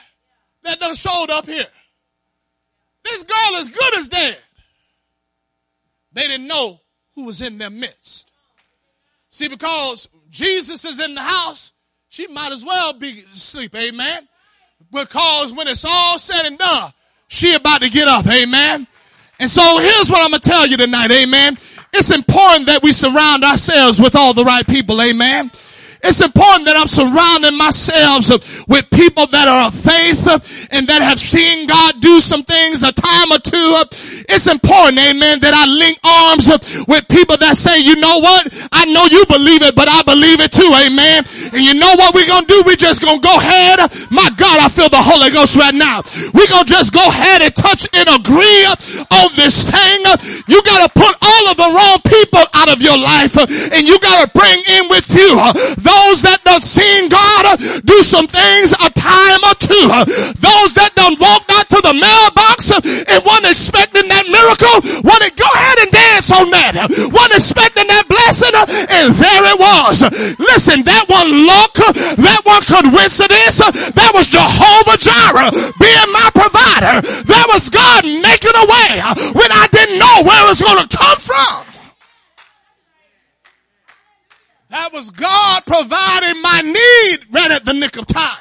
[0.61, 1.65] that done showed up here?
[3.03, 4.37] This girl is good as dead.
[6.13, 6.79] They didn't know
[7.15, 8.31] who was in their midst.
[9.29, 11.71] See, because Jesus is in the house,
[12.09, 14.27] she might as well be asleep, amen.
[14.91, 16.91] Because when it's all said and done,
[17.27, 18.85] she about to get up, amen.
[19.39, 21.57] And so here's what I'm gonna tell you tonight, amen.
[21.93, 25.51] It's important that we surround ourselves with all the right people, amen.
[26.03, 28.27] It's important that I'm surrounding myself
[28.67, 30.27] with people that are of faith
[30.75, 33.71] and that have seen God do some things a time or two.
[34.27, 36.51] It's important, amen, that I link arms
[36.91, 38.51] with people that say, you know what?
[38.75, 41.23] I know you believe it, but I believe it too, amen.
[41.55, 42.59] And you know what we're going to do?
[42.67, 43.79] We're just going to go ahead.
[44.11, 46.03] My God, I feel the Holy Ghost right now.
[46.35, 48.67] We're going to just go ahead and touch and agree
[49.07, 49.99] on this thing.
[50.51, 53.95] You got to put all of the wrong people out of your life and you
[54.03, 55.39] got to bring in with you
[55.93, 59.85] those that done seen God uh, do some things a time or two.
[59.89, 60.05] Uh,
[60.41, 65.21] those that done walked out to the mailbox uh, and wasn't expecting that miracle want
[65.21, 66.73] to go ahead and dance on that.
[67.13, 70.01] Wasn't expecting that blessing, and there it was.
[70.39, 71.73] Listen, that one luck,
[72.17, 77.01] that one coincidence, that was Jehovah Jireh being my provider.
[77.25, 78.91] That was God making a way
[79.33, 81.82] when I didn't know where it was going to come from.
[84.73, 88.35] That was God providing my need right at the nick of time.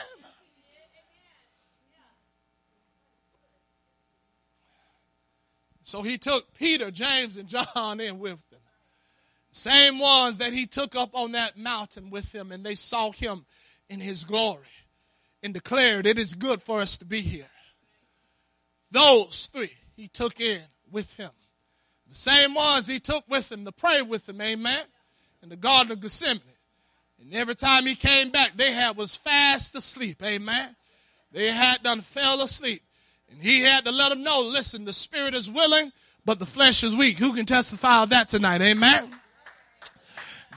[5.82, 8.60] So he took Peter, James, and John in with them.
[9.50, 13.44] Same ones that he took up on that mountain with him, and they saw him
[13.90, 14.64] in his glory
[15.42, 17.50] and declared, It is good for us to be here.
[18.90, 21.32] Those three he took in with him.
[22.08, 24.86] The same ones he took with him to pray with him, amen,
[25.42, 26.40] in the Garden of Gethsemane.
[27.20, 30.74] And every time he came back, they had was fast asleep, amen.
[31.32, 32.82] They had done fell asleep.
[33.30, 35.92] And he had to let them know, listen, the spirit is willing,
[36.24, 37.18] but the flesh is weak.
[37.18, 38.60] Who can testify of that tonight?
[38.60, 39.10] Amen.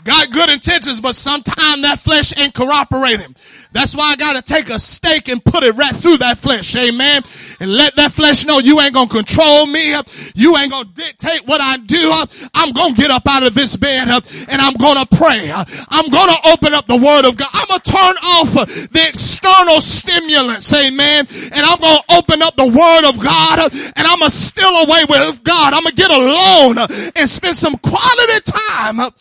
[0.06, 3.36] Got good intentions, but sometimes that flesh ain't cooperating.
[3.72, 6.76] That's why I gotta take a stake and put it right through that flesh.
[6.76, 7.24] Amen.
[7.60, 9.96] And let that flesh know you ain't gonna control me.
[10.36, 12.12] You ain't gonna dictate what I do.
[12.54, 14.08] I'm gonna get up out of this bed
[14.48, 15.52] and I'm gonna pray.
[15.52, 17.50] I'm gonna open up the word of God.
[17.54, 20.72] I'm gonna turn off the external stimulants.
[20.72, 21.26] Amen.
[21.52, 25.44] And I'm gonna open up the word of God and I'm gonna steal away with
[25.44, 25.74] God.
[25.74, 26.78] I'm gonna get alone
[27.16, 29.12] and spend some quality time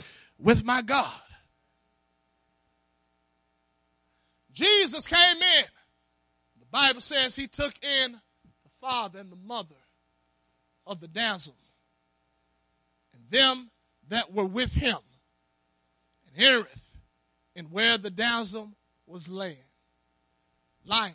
[0.44, 1.10] with my God.
[4.52, 5.64] Jesus came in.
[6.60, 9.74] The Bible says he took in the father and the mother
[10.86, 11.56] of the damsel
[13.14, 13.70] and them
[14.08, 14.98] that were with him
[16.28, 16.92] and heareth
[17.56, 18.70] and where the damsel
[19.06, 19.56] was laying,
[20.84, 21.14] lying.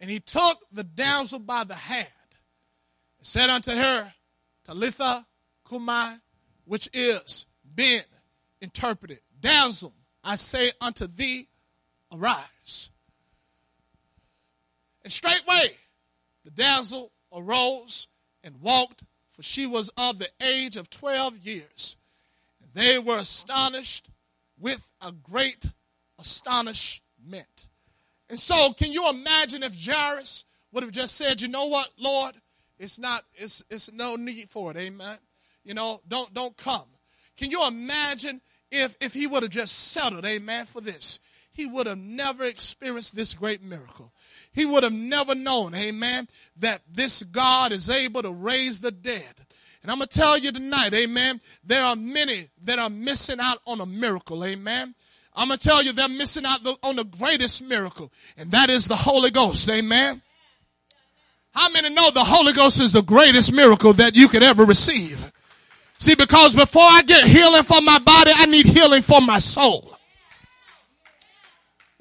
[0.00, 2.08] And he took the damsel by the hand
[3.18, 4.12] and said unto her,
[4.64, 5.26] Talitha
[5.68, 6.18] cumi,
[6.64, 8.02] which is being
[8.60, 9.20] interpreted.
[9.40, 9.92] Damsel,
[10.22, 11.48] I say unto thee,
[12.12, 12.90] arise.
[15.02, 15.76] And straightway
[16.44, 18.08] the damsel arose
[18.42, 21.96] and walked, for she was of the age of twelve years.
[22.74, 24.08] They were astonished
[24.58, 25.66] with a great
[26.18, 27.66] astonishment.
[28.28, 32.34] And so, can you imagine if Jairus would have just said, "You know what, Lord,
[32.78, 35.18] it's not, it's, it's no need for it, Amen."
[35.64, 36.86] You know, don't don't come.
[37.36, 38.40] Can you imagine
[38.70, 41.20] if if he would have just settled, amen, for this?
[41.52, 44.12] He would have never experienced this great miracle.
[44.52, 49.34] He would have never known, amen, that this God is able to raise the dead.
[49.82, 53.58] And I'm going to tell you tonight, amen, there are many that are missing out
[53.66, 54.94] on a miracle, amen.
[55.34, 58.86] I'm going to tell you they're missing out on the greatest miracle, and that is
[58.86, 60.22] the Holy Ghost, amen.
[61.52, 65.31] How many know the Holy Ghost is the greatest miracle that you could ever receive?
[66.02, 69.91] See, because before I get healing for my body, I need healing for my soul.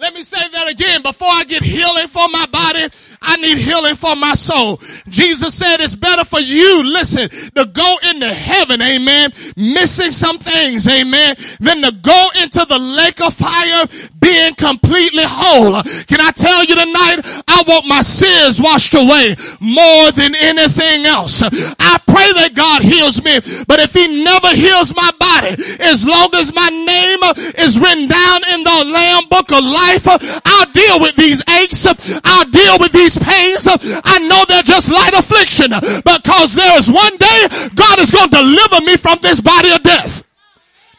[0.02, 1.04] Let me say that again.
[1.04, 2.88] Before I get healing for my body,
[3.22, 4.82] I need healing for my soul.
[5.08, 10.88] Jesus said it's better for you, listen, to go into heaven, amen, missing some things,
[10.88, 13.86] amen, than to go into the lake of fire
[14.20, 15.84] being completely whole.
[16.10, 21.44] Can I tell you tonight, I want my sins washed away more than anything else.
[21.44, 23.38] I pray that God heals me,
[23.68, 27.22] but if he never heals my body, as long as my name
[27.62, 31.86] is written down in the Lamb book of life, I'll deal with these aches.
[32.24, 37.18] I'll deal with these pains, I know they're just light affliction because there is one
[37.18, 40.24] day God is going to deliver me from this body of death.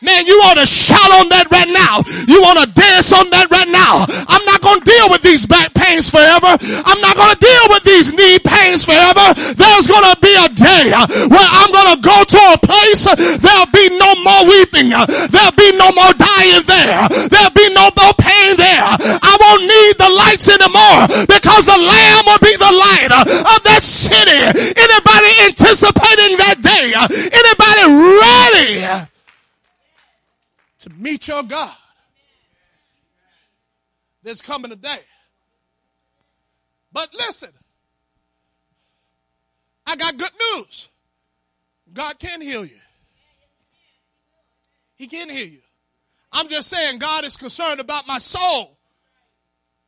[0.02, 2.02] Man, you want to shout on that right now.
[2.26, 4.02] You want to dance on that right now.
[4.26, 6.58] I'm not going to deal with these back pains forever.
[6.58, 9.30] I'm not going to deal with these knee pains forever.
[9.54, 13.06] There's going to be a day uh, where I'm going to go to a place.
[13.06, 14.90] Uh, there'll be no more weeping.
[14.90, 17.06] Uh, there'll be no more dying there.
[17.30, 18.82] There'll be no more pain there.
[18.82, 23.86] I won't need the lights anymore because the Lamb will be the light of that
[23.86, 24.50] city.
[24.50, 26.90] Anybody anticipating that day?
[26.90, 27.86] Anybody
[28.82, 29.11] ready?
[31.02, 31.76] Meet your God.
[34.22, 35.00] There's coming a day.
[36.92, 37.50] But listen,
[39.86, 40.88] I got good news.
[41.92, 42.78] God can heal you.
[44.94, 45.62] He can heal you.
[46.30, 48.78] I'm just saying, God is concerned about my soul.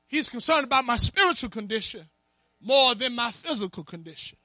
[0.09, 2.07] He's concerned about my spiritual condition
[2.61, 4.39] more than my physical condition.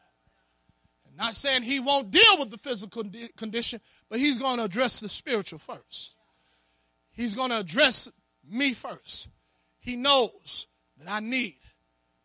[1.07, 3.03] I'm not saying He won't deal with the physical
[3.35, 6.15] condition, but He's going to address the spiritual first.
[7.19, 8.07] He's going to address
[8.49, 9.27] me first.
[9.81, 10.67] He knows
[10.97, 11.57] that I need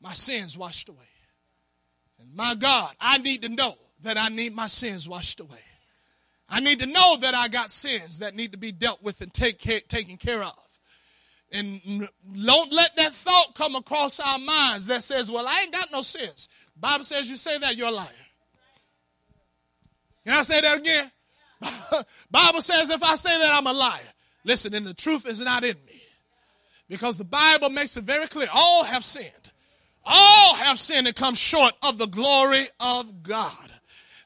[0.01, 0.99] my sins washed away.
[2.20, 5.59] And my God, I need to know that I need my sins washed away.
[6.49, 9.34] I need to know that I got sins that need to be dealt with and
[9.34, 10.55] take care, taken care of.
[11.51, 12.09] And
[12.47, 16.03] don't let that thought come across our minds that says, well, I ain't got no
[16.03, 16.49] sins.
[16.76, 18.07] Bible says you say that, you're a liar.
[20.24, 21.11] Can I say that again?
[22.30, 24.14] Bible says if I say that, I'm a liar.
[24.45, 26.03] Listen, and the truth is not in me.
[26.88, 28.49] Because the Bible makes it very clear.
[28.53, 29.51] All have sinned.
[30.05, 33.64] All have sinned and come short of the glory of God.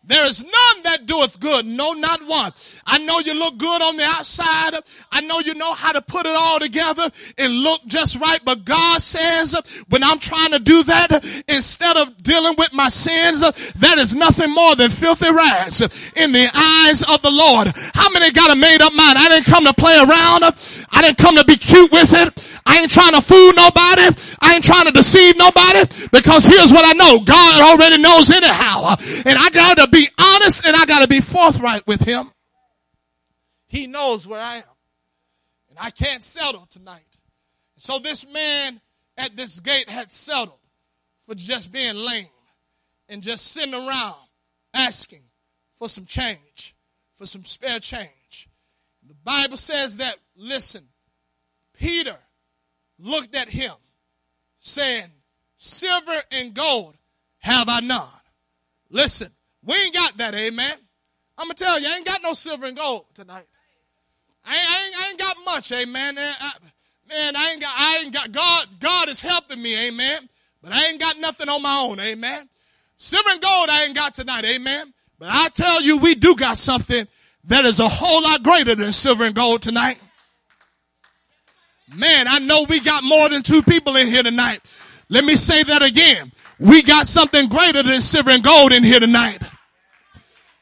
[0.04, 2.52] There is none that doeth good, no, not one.
[2.86, 4.74] I know you look good on the outside.
[5.12, 8.40] I know you know how to put it all together and look just right.
[8.42, 9.54] But God says,
[9.90, 13.40] when I'm trying to do that, instead of dealing with my sins,
[13.72, 15.82] that is nothing more than filthy rags
[16.16, 17.68] in the eyes of the Lord.
[17.92, 19.18] How many got a made up mind?
[19.18, 20.44] I didn't come to play around.
[20.90, 22.47] I didn't come to be cute with it.
[22.68, 24.14] I ain't trying to fool nobody.
[24.42, 27.18] I ain't trying to deceive nobody because here's what I know.
[27.24, 28.94] God already knows anyhow.
[29.24, 32.30] And I got to be honest and I got to be forthright with him.
[33.68, 34.76] He knows where I am.
[35.70, 37.16] And I can't settle tonight.
[37.78, 38.82] So this man
[39.16, 40.60] at this gate had settled
[41.26, 42.26] for just being lame
[43.08, 44.16] and just sitting around
[44.74, 45.22] asking
[45.78, 46.76] for some change,
[47.16, 48.48] for some spare change.
[49.06, 50.84] The Bible says that, listen,
[51.72, 52.18] Peter
[52.98, 53.74] looked at him,
[54.58, 55.10] saying,
[55.56, 56.94] Silver and gold
[57.38, 58.08] have I none.
[58.90, 59.32] Listen,
[59.64, 60.74] we ain't got that, amen.
[61.36, 63.46] I'm going to tell you, I ain't got no silver and gold tonight.
[64.44, 66.16] I ain't, I ain't, I got much, amen.
[66.18, 66.52] I,
[67.08, 70.28] man, I ain't got, I ain't got, God, God is helping me, amen.
[70.62, 72.48] But I ain't got nothing on my own, amen.
[72.96, 74.92] Silver and gold I ain't got tonight, amen.
[75.18, 77.06] But I tell you, we do got something
[77.44, 79.98] that is a whole lot greater than silver and gold tonight.
[81.94, 84.60] Man, I know we got more than two people in here tonight.
[85.08, 86.32] Let me say that again.
[86.58, 89.42] We got something greater than silver and gold in here tonight.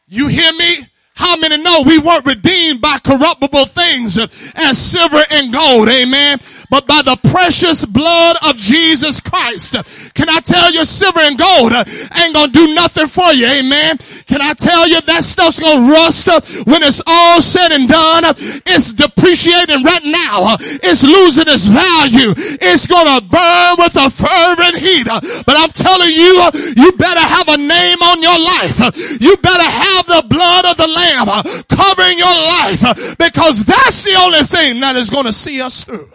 [0.09, 0.87] You hear me?
[1.17, 4.19] How many know we weren't redeemed by corruptible things
[4.55, 5.89] as silver and gold?
[5.89, 6.39] Amen.
[6.69, 9.77] But by the precious blood of Jesus Christ.
[10.13, 13.47] Can I tell you silver and gold ain't gonna do nothing for you?
[13.47, 13.97] Amen.
[14.27, 16.29] Can I tell you that stuff's gonna rust
[16.67, 18.25] when it's all said and done?
[18.67, 20.57] It's depreciating right now.
[20.85, 22.35] It's losing its value.
[22.61, 25.07] It's gonna burn with a fervent heat.
[25.07, 28.77] But I'm telling you, you better have a name on your life.
[29.19, 33.65] You better have the blood of the Lamb Lamb uh, covering your life uh, because
[33.65, 36.11] that's the only thing that is going to see us through.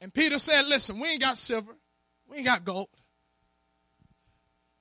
[0.00, 1.72] And Peter said, Listen, we ain't got silver,
[2.28, 2.88] we ain't got gold.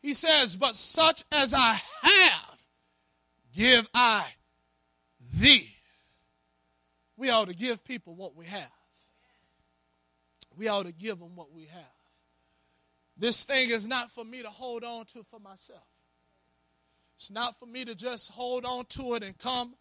[0.01, 2.59] He says, But such as I have,
[3.55, 4.25] give I
[5.33, 5.69] thee.
[7.17, 8.69] We ought to give people what we have.
[10.55, 11.97] We ought to give them what we have.
[13.17, 15.86] This thing is not for me to hold on to for myself.
[17.17, 19.73] It's not for me to just hold on to it and come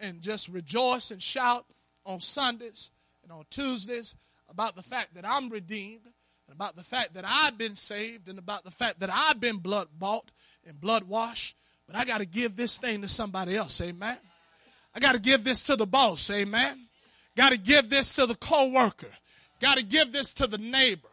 [0.00, 1.66] and just rejoice and shout
[2.06, 2.90] on Sundays
[3.22, 4.14] and on Tuesdays
[4.48, 6.06] about the fact that I'm redeemed
[6.46, 9.58] and about the fact that I've been saved and about the fact that I've been
[9.58, 10.30] blood bought
[10.66, 11.56] and blood washed.
[11.86, 13.78] But I got to give this thing to somebody else.
[13.82, 14.16] Amen.
[14.94, 16.30] I got to give this to the boss.
[16.30, 16.86] Amen.
[17.36, 19.12] Got to give this to the co-worker.
[19.60, 21.08] Got to give this to the neighbor.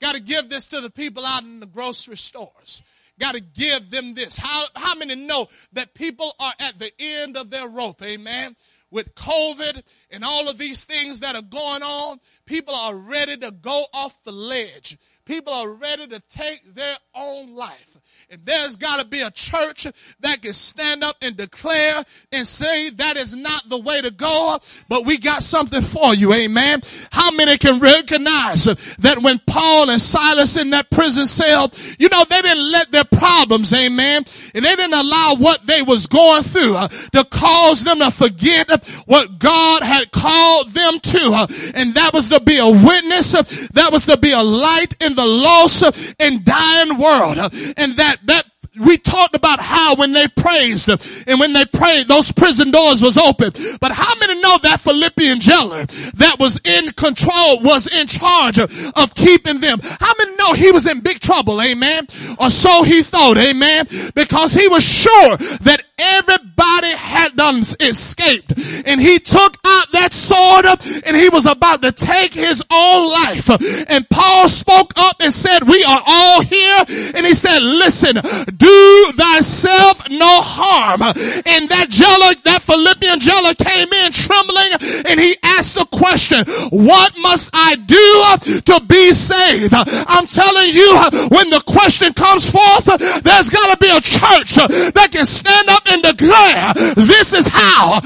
[0.00, 2.82] Got to give this to the people out in the grocery stores
[3.18, 4.36] got to give them this.
[4.36, 8.02] How, how many know that people are at the end of their rope?
[8.02, 8.56] Amen.
[8.90, 13.50] With COVID and all of these things that are going on, people are ready to
[13.50, 14.96] go off the ledge.
[15.28, 17.98] People are ready to take their own life.
[18.30, 19.86] And there's got to be a church
[20.20, 24.58] that can stand up and declare and say that is not the way to go,
[24.88, 26.34] but we got something for you.
[26.34, 26.82] Amen.
[27.10, 32.24] How many can recognize that when Paul and Silas in that prison cell, you know,
[32.28, 34.24] they didn't let their problems, amen,
[34.54, 38.86] and they didn't allow what they was going through uh, to cause them to forget
[39.06, 41.18] what God had called them to.
[41.32, 43.34] Uh, and that was to be a witness.
[43.34, 47.38] Uh, that was to be a light in the lost and dying world.
[47.76, 48.46] And that that
[48.78, 53.18] we talked about how when they praised and when they prayed, those prison doors was
[53.18, 53.52] open.
[53.80, 59.14] But how many know that Philippian jailer that was in control was in charge of
[59.14, 59.80] keeping them?
[59.82, 61.60] How many know he was in big trouble?
[61.60, 62.06] Amen.
[62.38, 63.36] Or so he thought.
[63.36, 63.86] Amen.
[64.14, 68.52] Because he was sure that everybody had done escaped.
[68.86, 70.66] And he took out that sword
[71.04, 73.50] and he was about to take his own life.
[73.88, 76.84] And Paul spoke up and said, we are all here.
[77.14, 81.02] And he said, listen, do thyself no harm.
[81.02, 87.12] And that jailer, that Philippian jailer came in trembling and he asked the question, what
[87.18, 89.74] must I do to be saved?
[89.74, 92.86] I'm telling you, when the question comes forth,
[93.22, 94.54] there's got to be a church
[94.94, 98.00] that can stand up and declare, this is how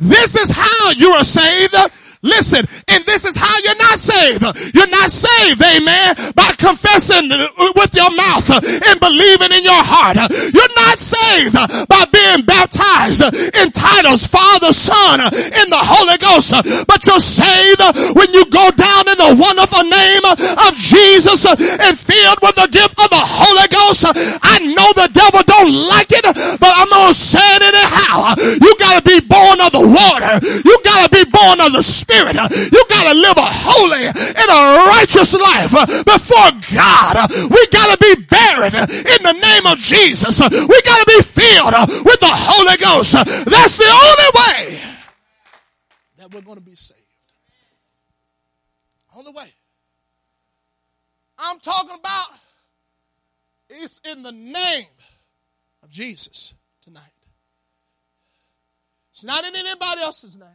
[0.00, 1.74] this is how you are saved.
[2.22, 4.44] Listen, and this is how you're not saved.
[4.74, 7.32] You're not saved, amen, by confessing
[7.72, 10.20] with your mouth and believing in your heart.
[10.52, 11.56] You're not saved
[11.88, 13.24] by being baptized
[13.56, 16.52] in titles, Father, Son, in the Holy Ghost.
[16.84, 17.80] But you're saved
[18.12, 23.00] when you go down in the wonderful name of Jesus and filled with the gift
[23.00, 23.64] of the Holy
[23.94, 26.24] I know the devil don't like it,
[26.60, 28.34] but I'm gonna say it anyhow.
[28.60, 30.32] You gotta be born of the water.
[30.64, 32.10] You gotta be born of the Spirit.
[32.10, 32.34] Spirit.
[32.72, 35.70] You got to live a holy and a righteous life
[36.04, 37.30] before God.
[37.50, 40.40] We got to be buried in the name of Jesus.
[40.40, 41.74] We got to be filled
[42.04, 43.12] with the Holy Ghost.
[43.12, 44.80] That's the only way
[46.18, 46.98] that we're going to be saved.
[49.14, 49.46] Only way.
[51.38, 52.26] I'm talking about
[53.70, 54.86] it's in the name
[55.82, 57.02] of Jesus tonight.
[59.12, 60.48] It's not in anybody else's name.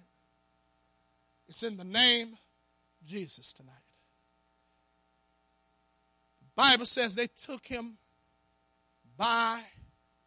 [1.47, 3.73] It's in the name of Jesus tonight.
[6.41, 7.97] The Bible says they took him
[9.17, 9.61] by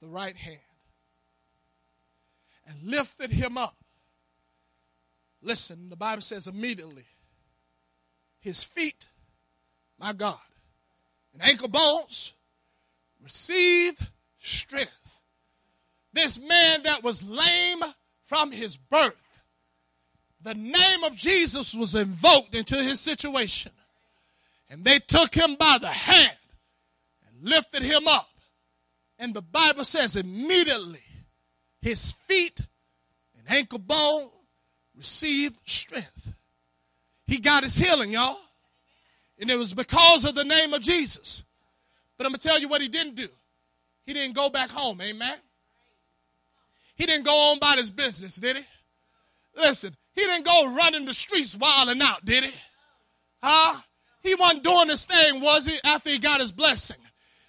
[0.01, 0.59] the right hand
[2.67, 3.77] and lifted him up.
[5.43, 7.07] Listen, the Bible says immediately
[8.41, 9.07] his feet,
[9.99, 10.39] my God,
[11.33, 12.33] and ankle bones
[13.29, 14.07] received
[14.39, 14.93] strength.
[16.13, 17.83] This man that was lame
[18.27, 19.15] from his birth
[20.43, 23.73] the name of Jesus was invoked into his situation.
[24.71, 26.37] And they took him by the hand
[27.29, 28.29] and lifted him up.
[29.19, 31.03] And the Bible says immediately
[31.81, 32.61] his feet
[33.37, 34.29] and ankle bone
[34.97, 36.33] received strength.
[37.27, 38.39] He got his healing, y'all.
[39.41, 41.45] And it was because of the name of Jesus.
[42.19, 43.29] But I'm going to tell you what he didn't do.
[44.05, 45.37] He didn't go back home, amen.
[46.97, 48.65] He didn't go on about his business, did he?
[49.57, 52.53] Listen, he didn't go running the streets wilding out, did he?
[53.43, 53.81] Huh?
[54.23, 56.97] He wasn't doing this thing, was he, after he got his blessing,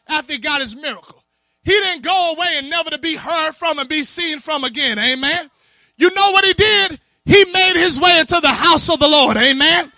[0.07, 1.23] after he got his miracle.
[1.63, 4.99] He didn't go away and never to be heard from and be seen from again.
[4.99, 5.49] Amen.
[5.97, 6.99] You know what he did?
[7.25, 9.35] He made his way into the house of the Lord.
[9.37, 9.91] Amen.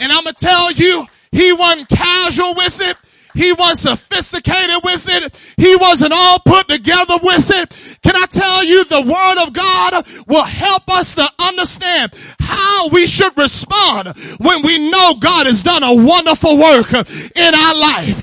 [0.00, 2.96] And I'm going to tell you, he wasn't casual with it.
[3.34, 5.38] He was sophisticated with it.
[5.56, 7.98] He wasn't all put together with it.
[8.02, 13.06] Can I tell you the word of God will help us to understand how we
[13.06, 18.22] should respond when we know God has done a wonderful work in our life.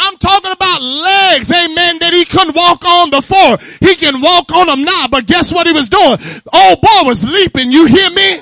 [0.00, 3.58] I'm talking about legs, amen, that he couldn't walk on before.
[3.80, 6.16] He can walk on them now, but guess what he was doing?
[6.52, 7.72] Old boy was leaping.
[7.72, 8.38] You hear me?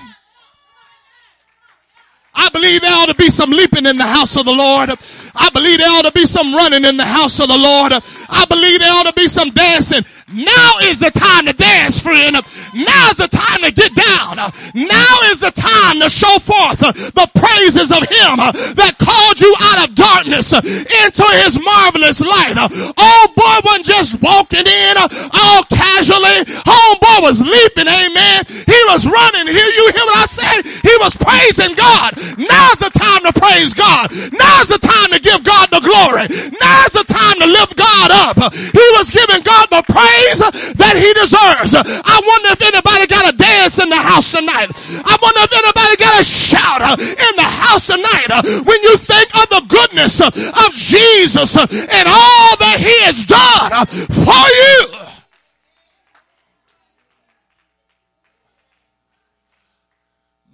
[2.36, 4.90] I believe there ought to be some leaping in the house of the Lord.
[5.36, 7.92] I believe there ought to be some running in the house of the Lord.
[7.92, 10.04] I believe there ought to be some dancing.
[10.32, 12.34] Now is the time to dance, friend.
[12.74, 14.36] Now is the time to get down.
[14.74, 18.36] Now is the time to show forth the praises of Him
[18.74, 22.58] that called you out of darkness into His marvelous light.
[22.58, 26.42] Old boy wasn't just walking in all casually.
[26.66, 28.44] Oh, Homeboy was leaping, amen.
[28.46, 29.46] He was running.
[29.46, 30.54] Hear you hear what I say?
[30.86, 32.14] He was praising God.
[32.38, 34.10] Now's the time to praise God.
[34.32, 36.30] Now's the time to give God the glory.
[36.54, 38.38] Now's the time to lift God up.
[38.54, 40.38] He was giving God the praise
[40.78, 41.74] that he deserves.
[41.74, 44.70] I wonder if anybody got a dance in the house tonight.
[45.02, 48.30] I wonder if anybody got a shout in the house tonight
[48.62, 54.46] when you think of the goodness of Jesus and all that he has done for
[54.54, 55.06] you.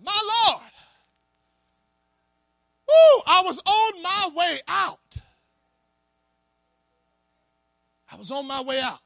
[0.04, 0.61] My Lord.
[2.92, 5.16] Woo, I was on my way out.
[8.10, 9.00] I was on my way out.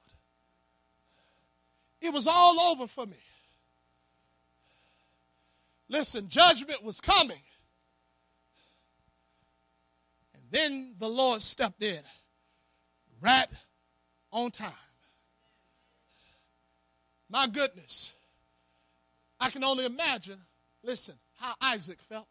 [2.01, 3.17] It was all over for me.
[5.89, 7.43] Listen, judgment was coming.
[10.35, 12.01] And then the Lord stepped in
[13.21, 13.47] right
[14.33, 14.73] on time.
[17.29, 18.15] My goodness.
[19.39, 20.39] I can only imagine,
[20.83, 22.27] listen, how Isaac felt.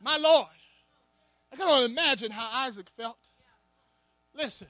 [0.00, 0.48] My Lord.
[1.52, 3.18] I can only imagine how Isaac felt.
[4.34, 4.68] listen,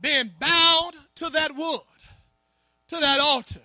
[0.00, 1.80] being bound to that wood,
[2.88, 3.60] to that altar,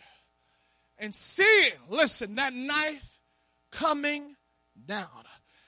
[0.98, 3.22] and seeing, listen, that knife
[3.72, 4.36] coming
[4.86, 5.08] down.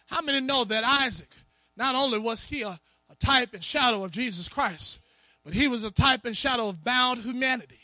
[0.08, 1.30] How many know that Isaac,
[1.78, 5.00] not only was he a, a type and shadow of Jesus Christ,
[5.44, 7.80] but he was a type and shadow of bound humanity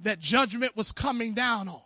[0.00, 1.82] that judgment was coming down on.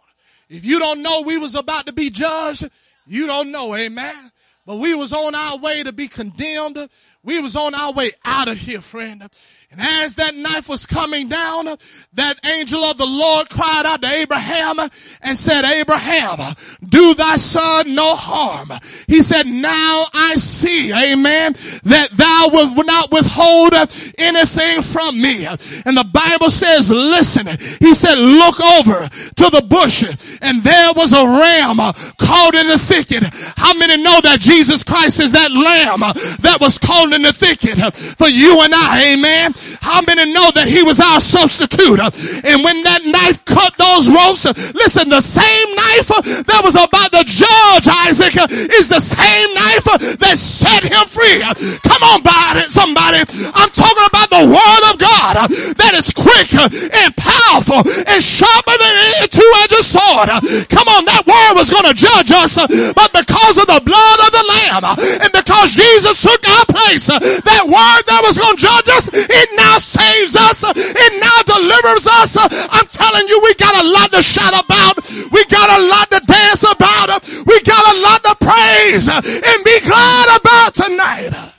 [0.48, 2.68] If you don't know we was about to be judged,
[3.06, 4.30] you don't know, amen.
[4.64, 6.88] But we was on our way to be condemned.
[7.24, 9.28] We was on our way out of here, friend.
[9.72, 11.66] And as that knife was coming down,
[12.12, 14.78] that angel of the Lord cried out to Abraham
[15.22, 16.54] and said, Abraham,
[16.86, 18.70] do thy son no harm.
[19.08, 21.54] He said, now I see, amen,
[21.84, 23.72] that thou wilt not withhold
[24.18, 25.46] anything from me.
[25.46, 27.46] And the Bible says, listen,
[27.80, 30.04] he said, look over to the bush
[30.42, 31.78] and there was a ram
[32.18, 33.24] caught in the thicket.
[33.56, 36.00] How many know that Jesus Christ is that lamb
[36.40, 39.54] that was caught in the thicket for you and I, amen?
[39.80, 42.00] How many know that he was our substitute?
[42.44, 46.08] And when that knife cut those ropes, listen, the same knife
[46.46, 48.34] that was about to judge Isaac
[48.72, 49.84] is the same knife
[50.18, 51.42] that set him free.
[51.82, 52.22] Come on,
[52.68, 53.22] somebody.
[53.54, 55.48] I'm talking about the word of God
[55.78, 60.28] that is quick and powerful and sharper than any two-edged sword.
[60.72, 62.56] Come on, that word was going to judge us,
[62.96, 64.84] but because of the blood of the Lamb
[65.22, 69.48] and because Jesus took our place, that word that was going to judge us, it
[69.56, 70.64] now saves us.
[70.64, 72.36] It now delivers us.
[72.40, 75.08] I'm telling you, we got a lot to shout about.
[75.30, 77.26] We got a lot to dance about.
[77.46, 81.52] We got a lot to praise and be glad about tonight.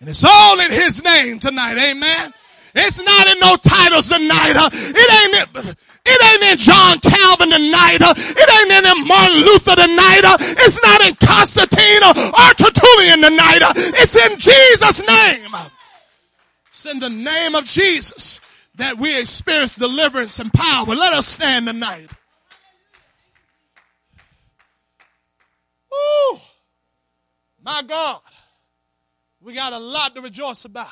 [0.00, 1.78] And it's all in his name tonight.
[1.78, 2.32] Amen.
[2.74, 4.54] It's not in no titles tonight.
[4.56, 7.98] It ain't it ain't in John Calvin tonight.
[8.00, 10.22] It ain't in Martin Luther tonight.
[10.58, 13.62] It's not in Constantine or Tertullian tonight.
[14.00, 15.54] It's in Jesus' name.
[16.84, 18.40] It's in the name of Jesus
[18.74, 20.84] that we experience deliverance and power.
[20.86, 22.10] Let us stand tonight.
[25.92, 26.40] Woo!
[27.62, 28.18] My God.
[29.40, 30.88] We got a lot to rejoice about.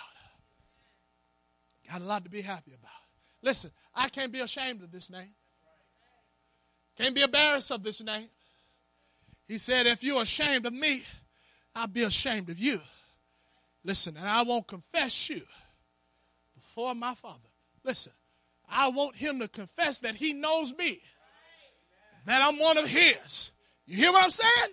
[1.91, 2.93] Got a lot to be happy about.
[3.43, 5.35] Listen, I can't be ashamed of this name.
[6.99, 8.29] Can't be embarrassed of this name.
[9.49, 11.03] He said, if you're ashamed of me,
[11.75, 12.81] I'll be ashamed of you.
[13.83, 15.43] Listen, and I won't confess you
[16.71, 17.49] before my Father.
[17.83, 18.13] Listen,
[18.71, 21.01] I want him to confess that he knows me,
[22.27, 23.51] that I'm one of his.
[23.87, 24.73] You hear what I'm saying?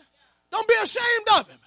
[0.52, 1.58] Don't be ashamed of him.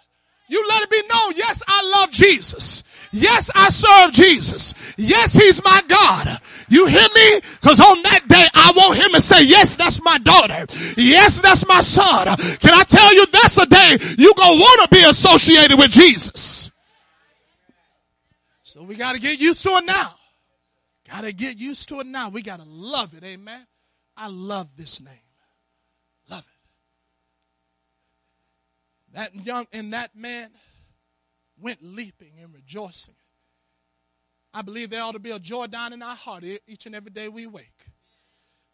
[0.48, 2.84] You let it be known, yes, I love Jesus.
[3.10, 4.72] Yes, I serve Jesus.
[4.96, 6.38] Yes, he's my God.
[6.68, 7.40] You hear me?
[7.60, 10.66] Cause on that day, I want him to say, yes, that's my daughter.
[10.96, 12.36] Yes, that's my son.
[12.58, 16.70] Can I tell you that's a day you gonna want to be associated with Jesus.
[18.62, 20.14] So we got to get used to it now.
[21.10, 22.28] Got to get used to it now.
[22.28, 23.24] We got to love it.
[23.24, 23.66] Amen.
[24.16, 25.14] I love this name.
[26.28, 26.46] Love it.
[29.14, 30.50] That young and that man
[31.58, 33.14] went leaping and rejoicing.
[34.54, 37.10] I believe there ought to be a joy down in our heart each and every
[37.10, 37.86] day we wake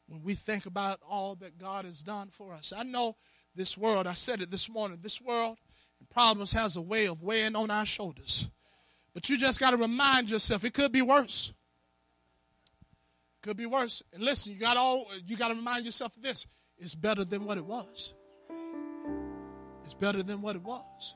[0.07, 2.73] when we think about all that God has done for us.
[2.77, 3.17] I know
[3.55, 5.59] this world, I said it this morning, this world
[5.99, 8.49] and problems has a way of weighing on our shoulders.
[9.15, 11.53] But you just got to remind yourself it could be worse.
[13.47, 14.03] Could be worse.
[14.13, 16.49] And listen, you got all you got to remind yourself of this.
[16.79, 18.13] It's better than what it was.
[19.85, 21.15] It's better than what it was.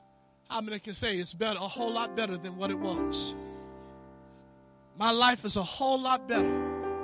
[0.49, 3.35] How many can say it's better, a whole lot better than what it was?
[4.97, 6.47] My life is a whole lot better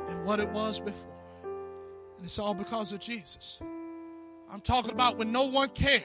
[0.07, 1.19] than what it was before.
[2.15, 3.59] And it's all because of Jesus.
[4.49, 6.03] I'm talking about when no one cared,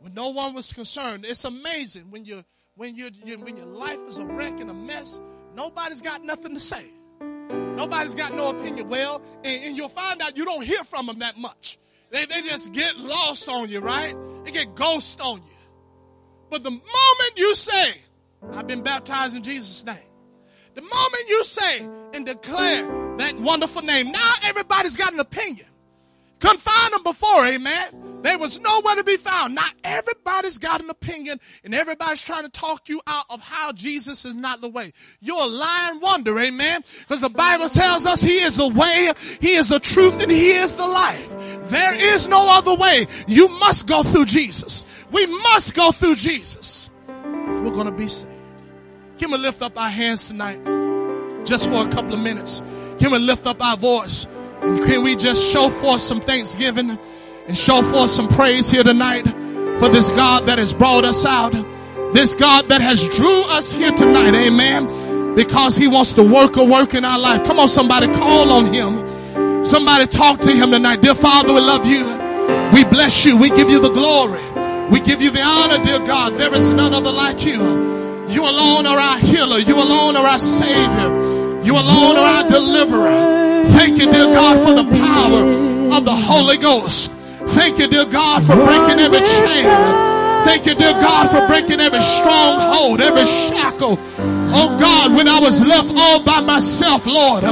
[0.00, 1.24] when no one was concerned.
[1.24, 5.18] It's amazing when you when you when your life is a wreck and a mess,
[5.56, 6.84] nobody's got nothing to say.
[7.78, 8.88] Nobody's got no opinion.
[8.88, 11.78] Well, and, and you'll find out you don't hear from them that much.
[12.10, 14.16] They, they just get lost on you, right?
[14.44, 15.56] They get ghost on you.
[16.50, 17.92] But the moment you say,
[18.52, 19.96] I've been baptized in Jesus' name,
[20.74, 22.84] the moment you say and declare
[23.18, 25.68] that wonderful name, now everybody's got an opinion.
[26.40, 28.07] Couldn't find them before, amen.
[28.22, 29.54] There was nowhere to be found.
[29.54, 34.24] Not everybody's got an opinion and everybody's trying to talk you out of how Jesus
[34.24, 34.92] is not the way.
[35.20, 36.82] You're a lying wonder, amen.
[37.00, 40.50] Because the Bible tells us he is the way, he is the truth, and he
[40.50, 41.28] is the life.
[41.68, 43.06] There is no other way.
[43.26, 45.06] You must go through Jesus.
[45.12, 48.32] We must go through Jesus if we're going to be saved.
[49.18, 50.64] Can we lift up our hands tonight?
[51.44, 52.62] Just for a couple of minutes.
[52.98, 54.26] Can we lift up our voice?
[54.60, 56.98] And can we just show forth some thanksgiving?
[57.48, 59.24] And show forth some praise here tonight
[59.80, 61.52] for this God that has brought us out.
[62.12, 66.64] This God that has drew us here tonight, amen, because he wants to work a
[66.64, 67.44] work in our life.
[67.44, 69.64] Come on, somebody, call on him.
[69.64, 71.00] Somebody talk to him tonight.
[71.00, 72.04] Dear Father, we love you.
[72.72, 73.36] We bless you.
[73.38, 74.42] We give you the glory.
[74.90, 76.34] We give you the honor, dear God.
[76.38, 77.58] There is none other like you.
[78.28, 79.58] You alone are our healer.
[79.58, 81.62] You alone are our savior.
[81.62, 83.64] You alone are our deliverer.
[83.68, 87.12] Thank you, dear God, for the power of the Holy Ghost.
[87.54, 89.64] Thank you, dear God, for breaking every chain.
[90.44, 93.98] Thank you, dear God, for breaking every stronghold, every shackle.
[94.50, 97.44] Oh God, when I was left all by myself, Lord,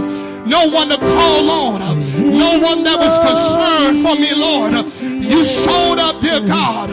[0.47, 1.81] no one to call on,
[2.19, 4.73] no one that was concerned for me, Lord.
[5.03, 6.91] You showed up, dear God,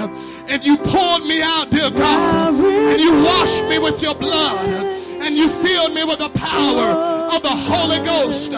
[0.50, 4.68] and you pulled me out, dear God, and you washed me with your blood,
[5.24, 6.90] and you filled me with the power
[7.34, 8.52] of the Holy Ghost.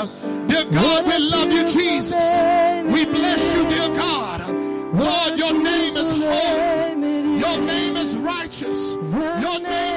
[0.48, 2.26] Dear God, we love you, Jesus.
[2.92, 4.42] We bless you, dear God.
[4.96, 7.40] Lord, your name is holy.
[7.40, 8.94] Your name is righteous.
[8.94, 9.96] Your name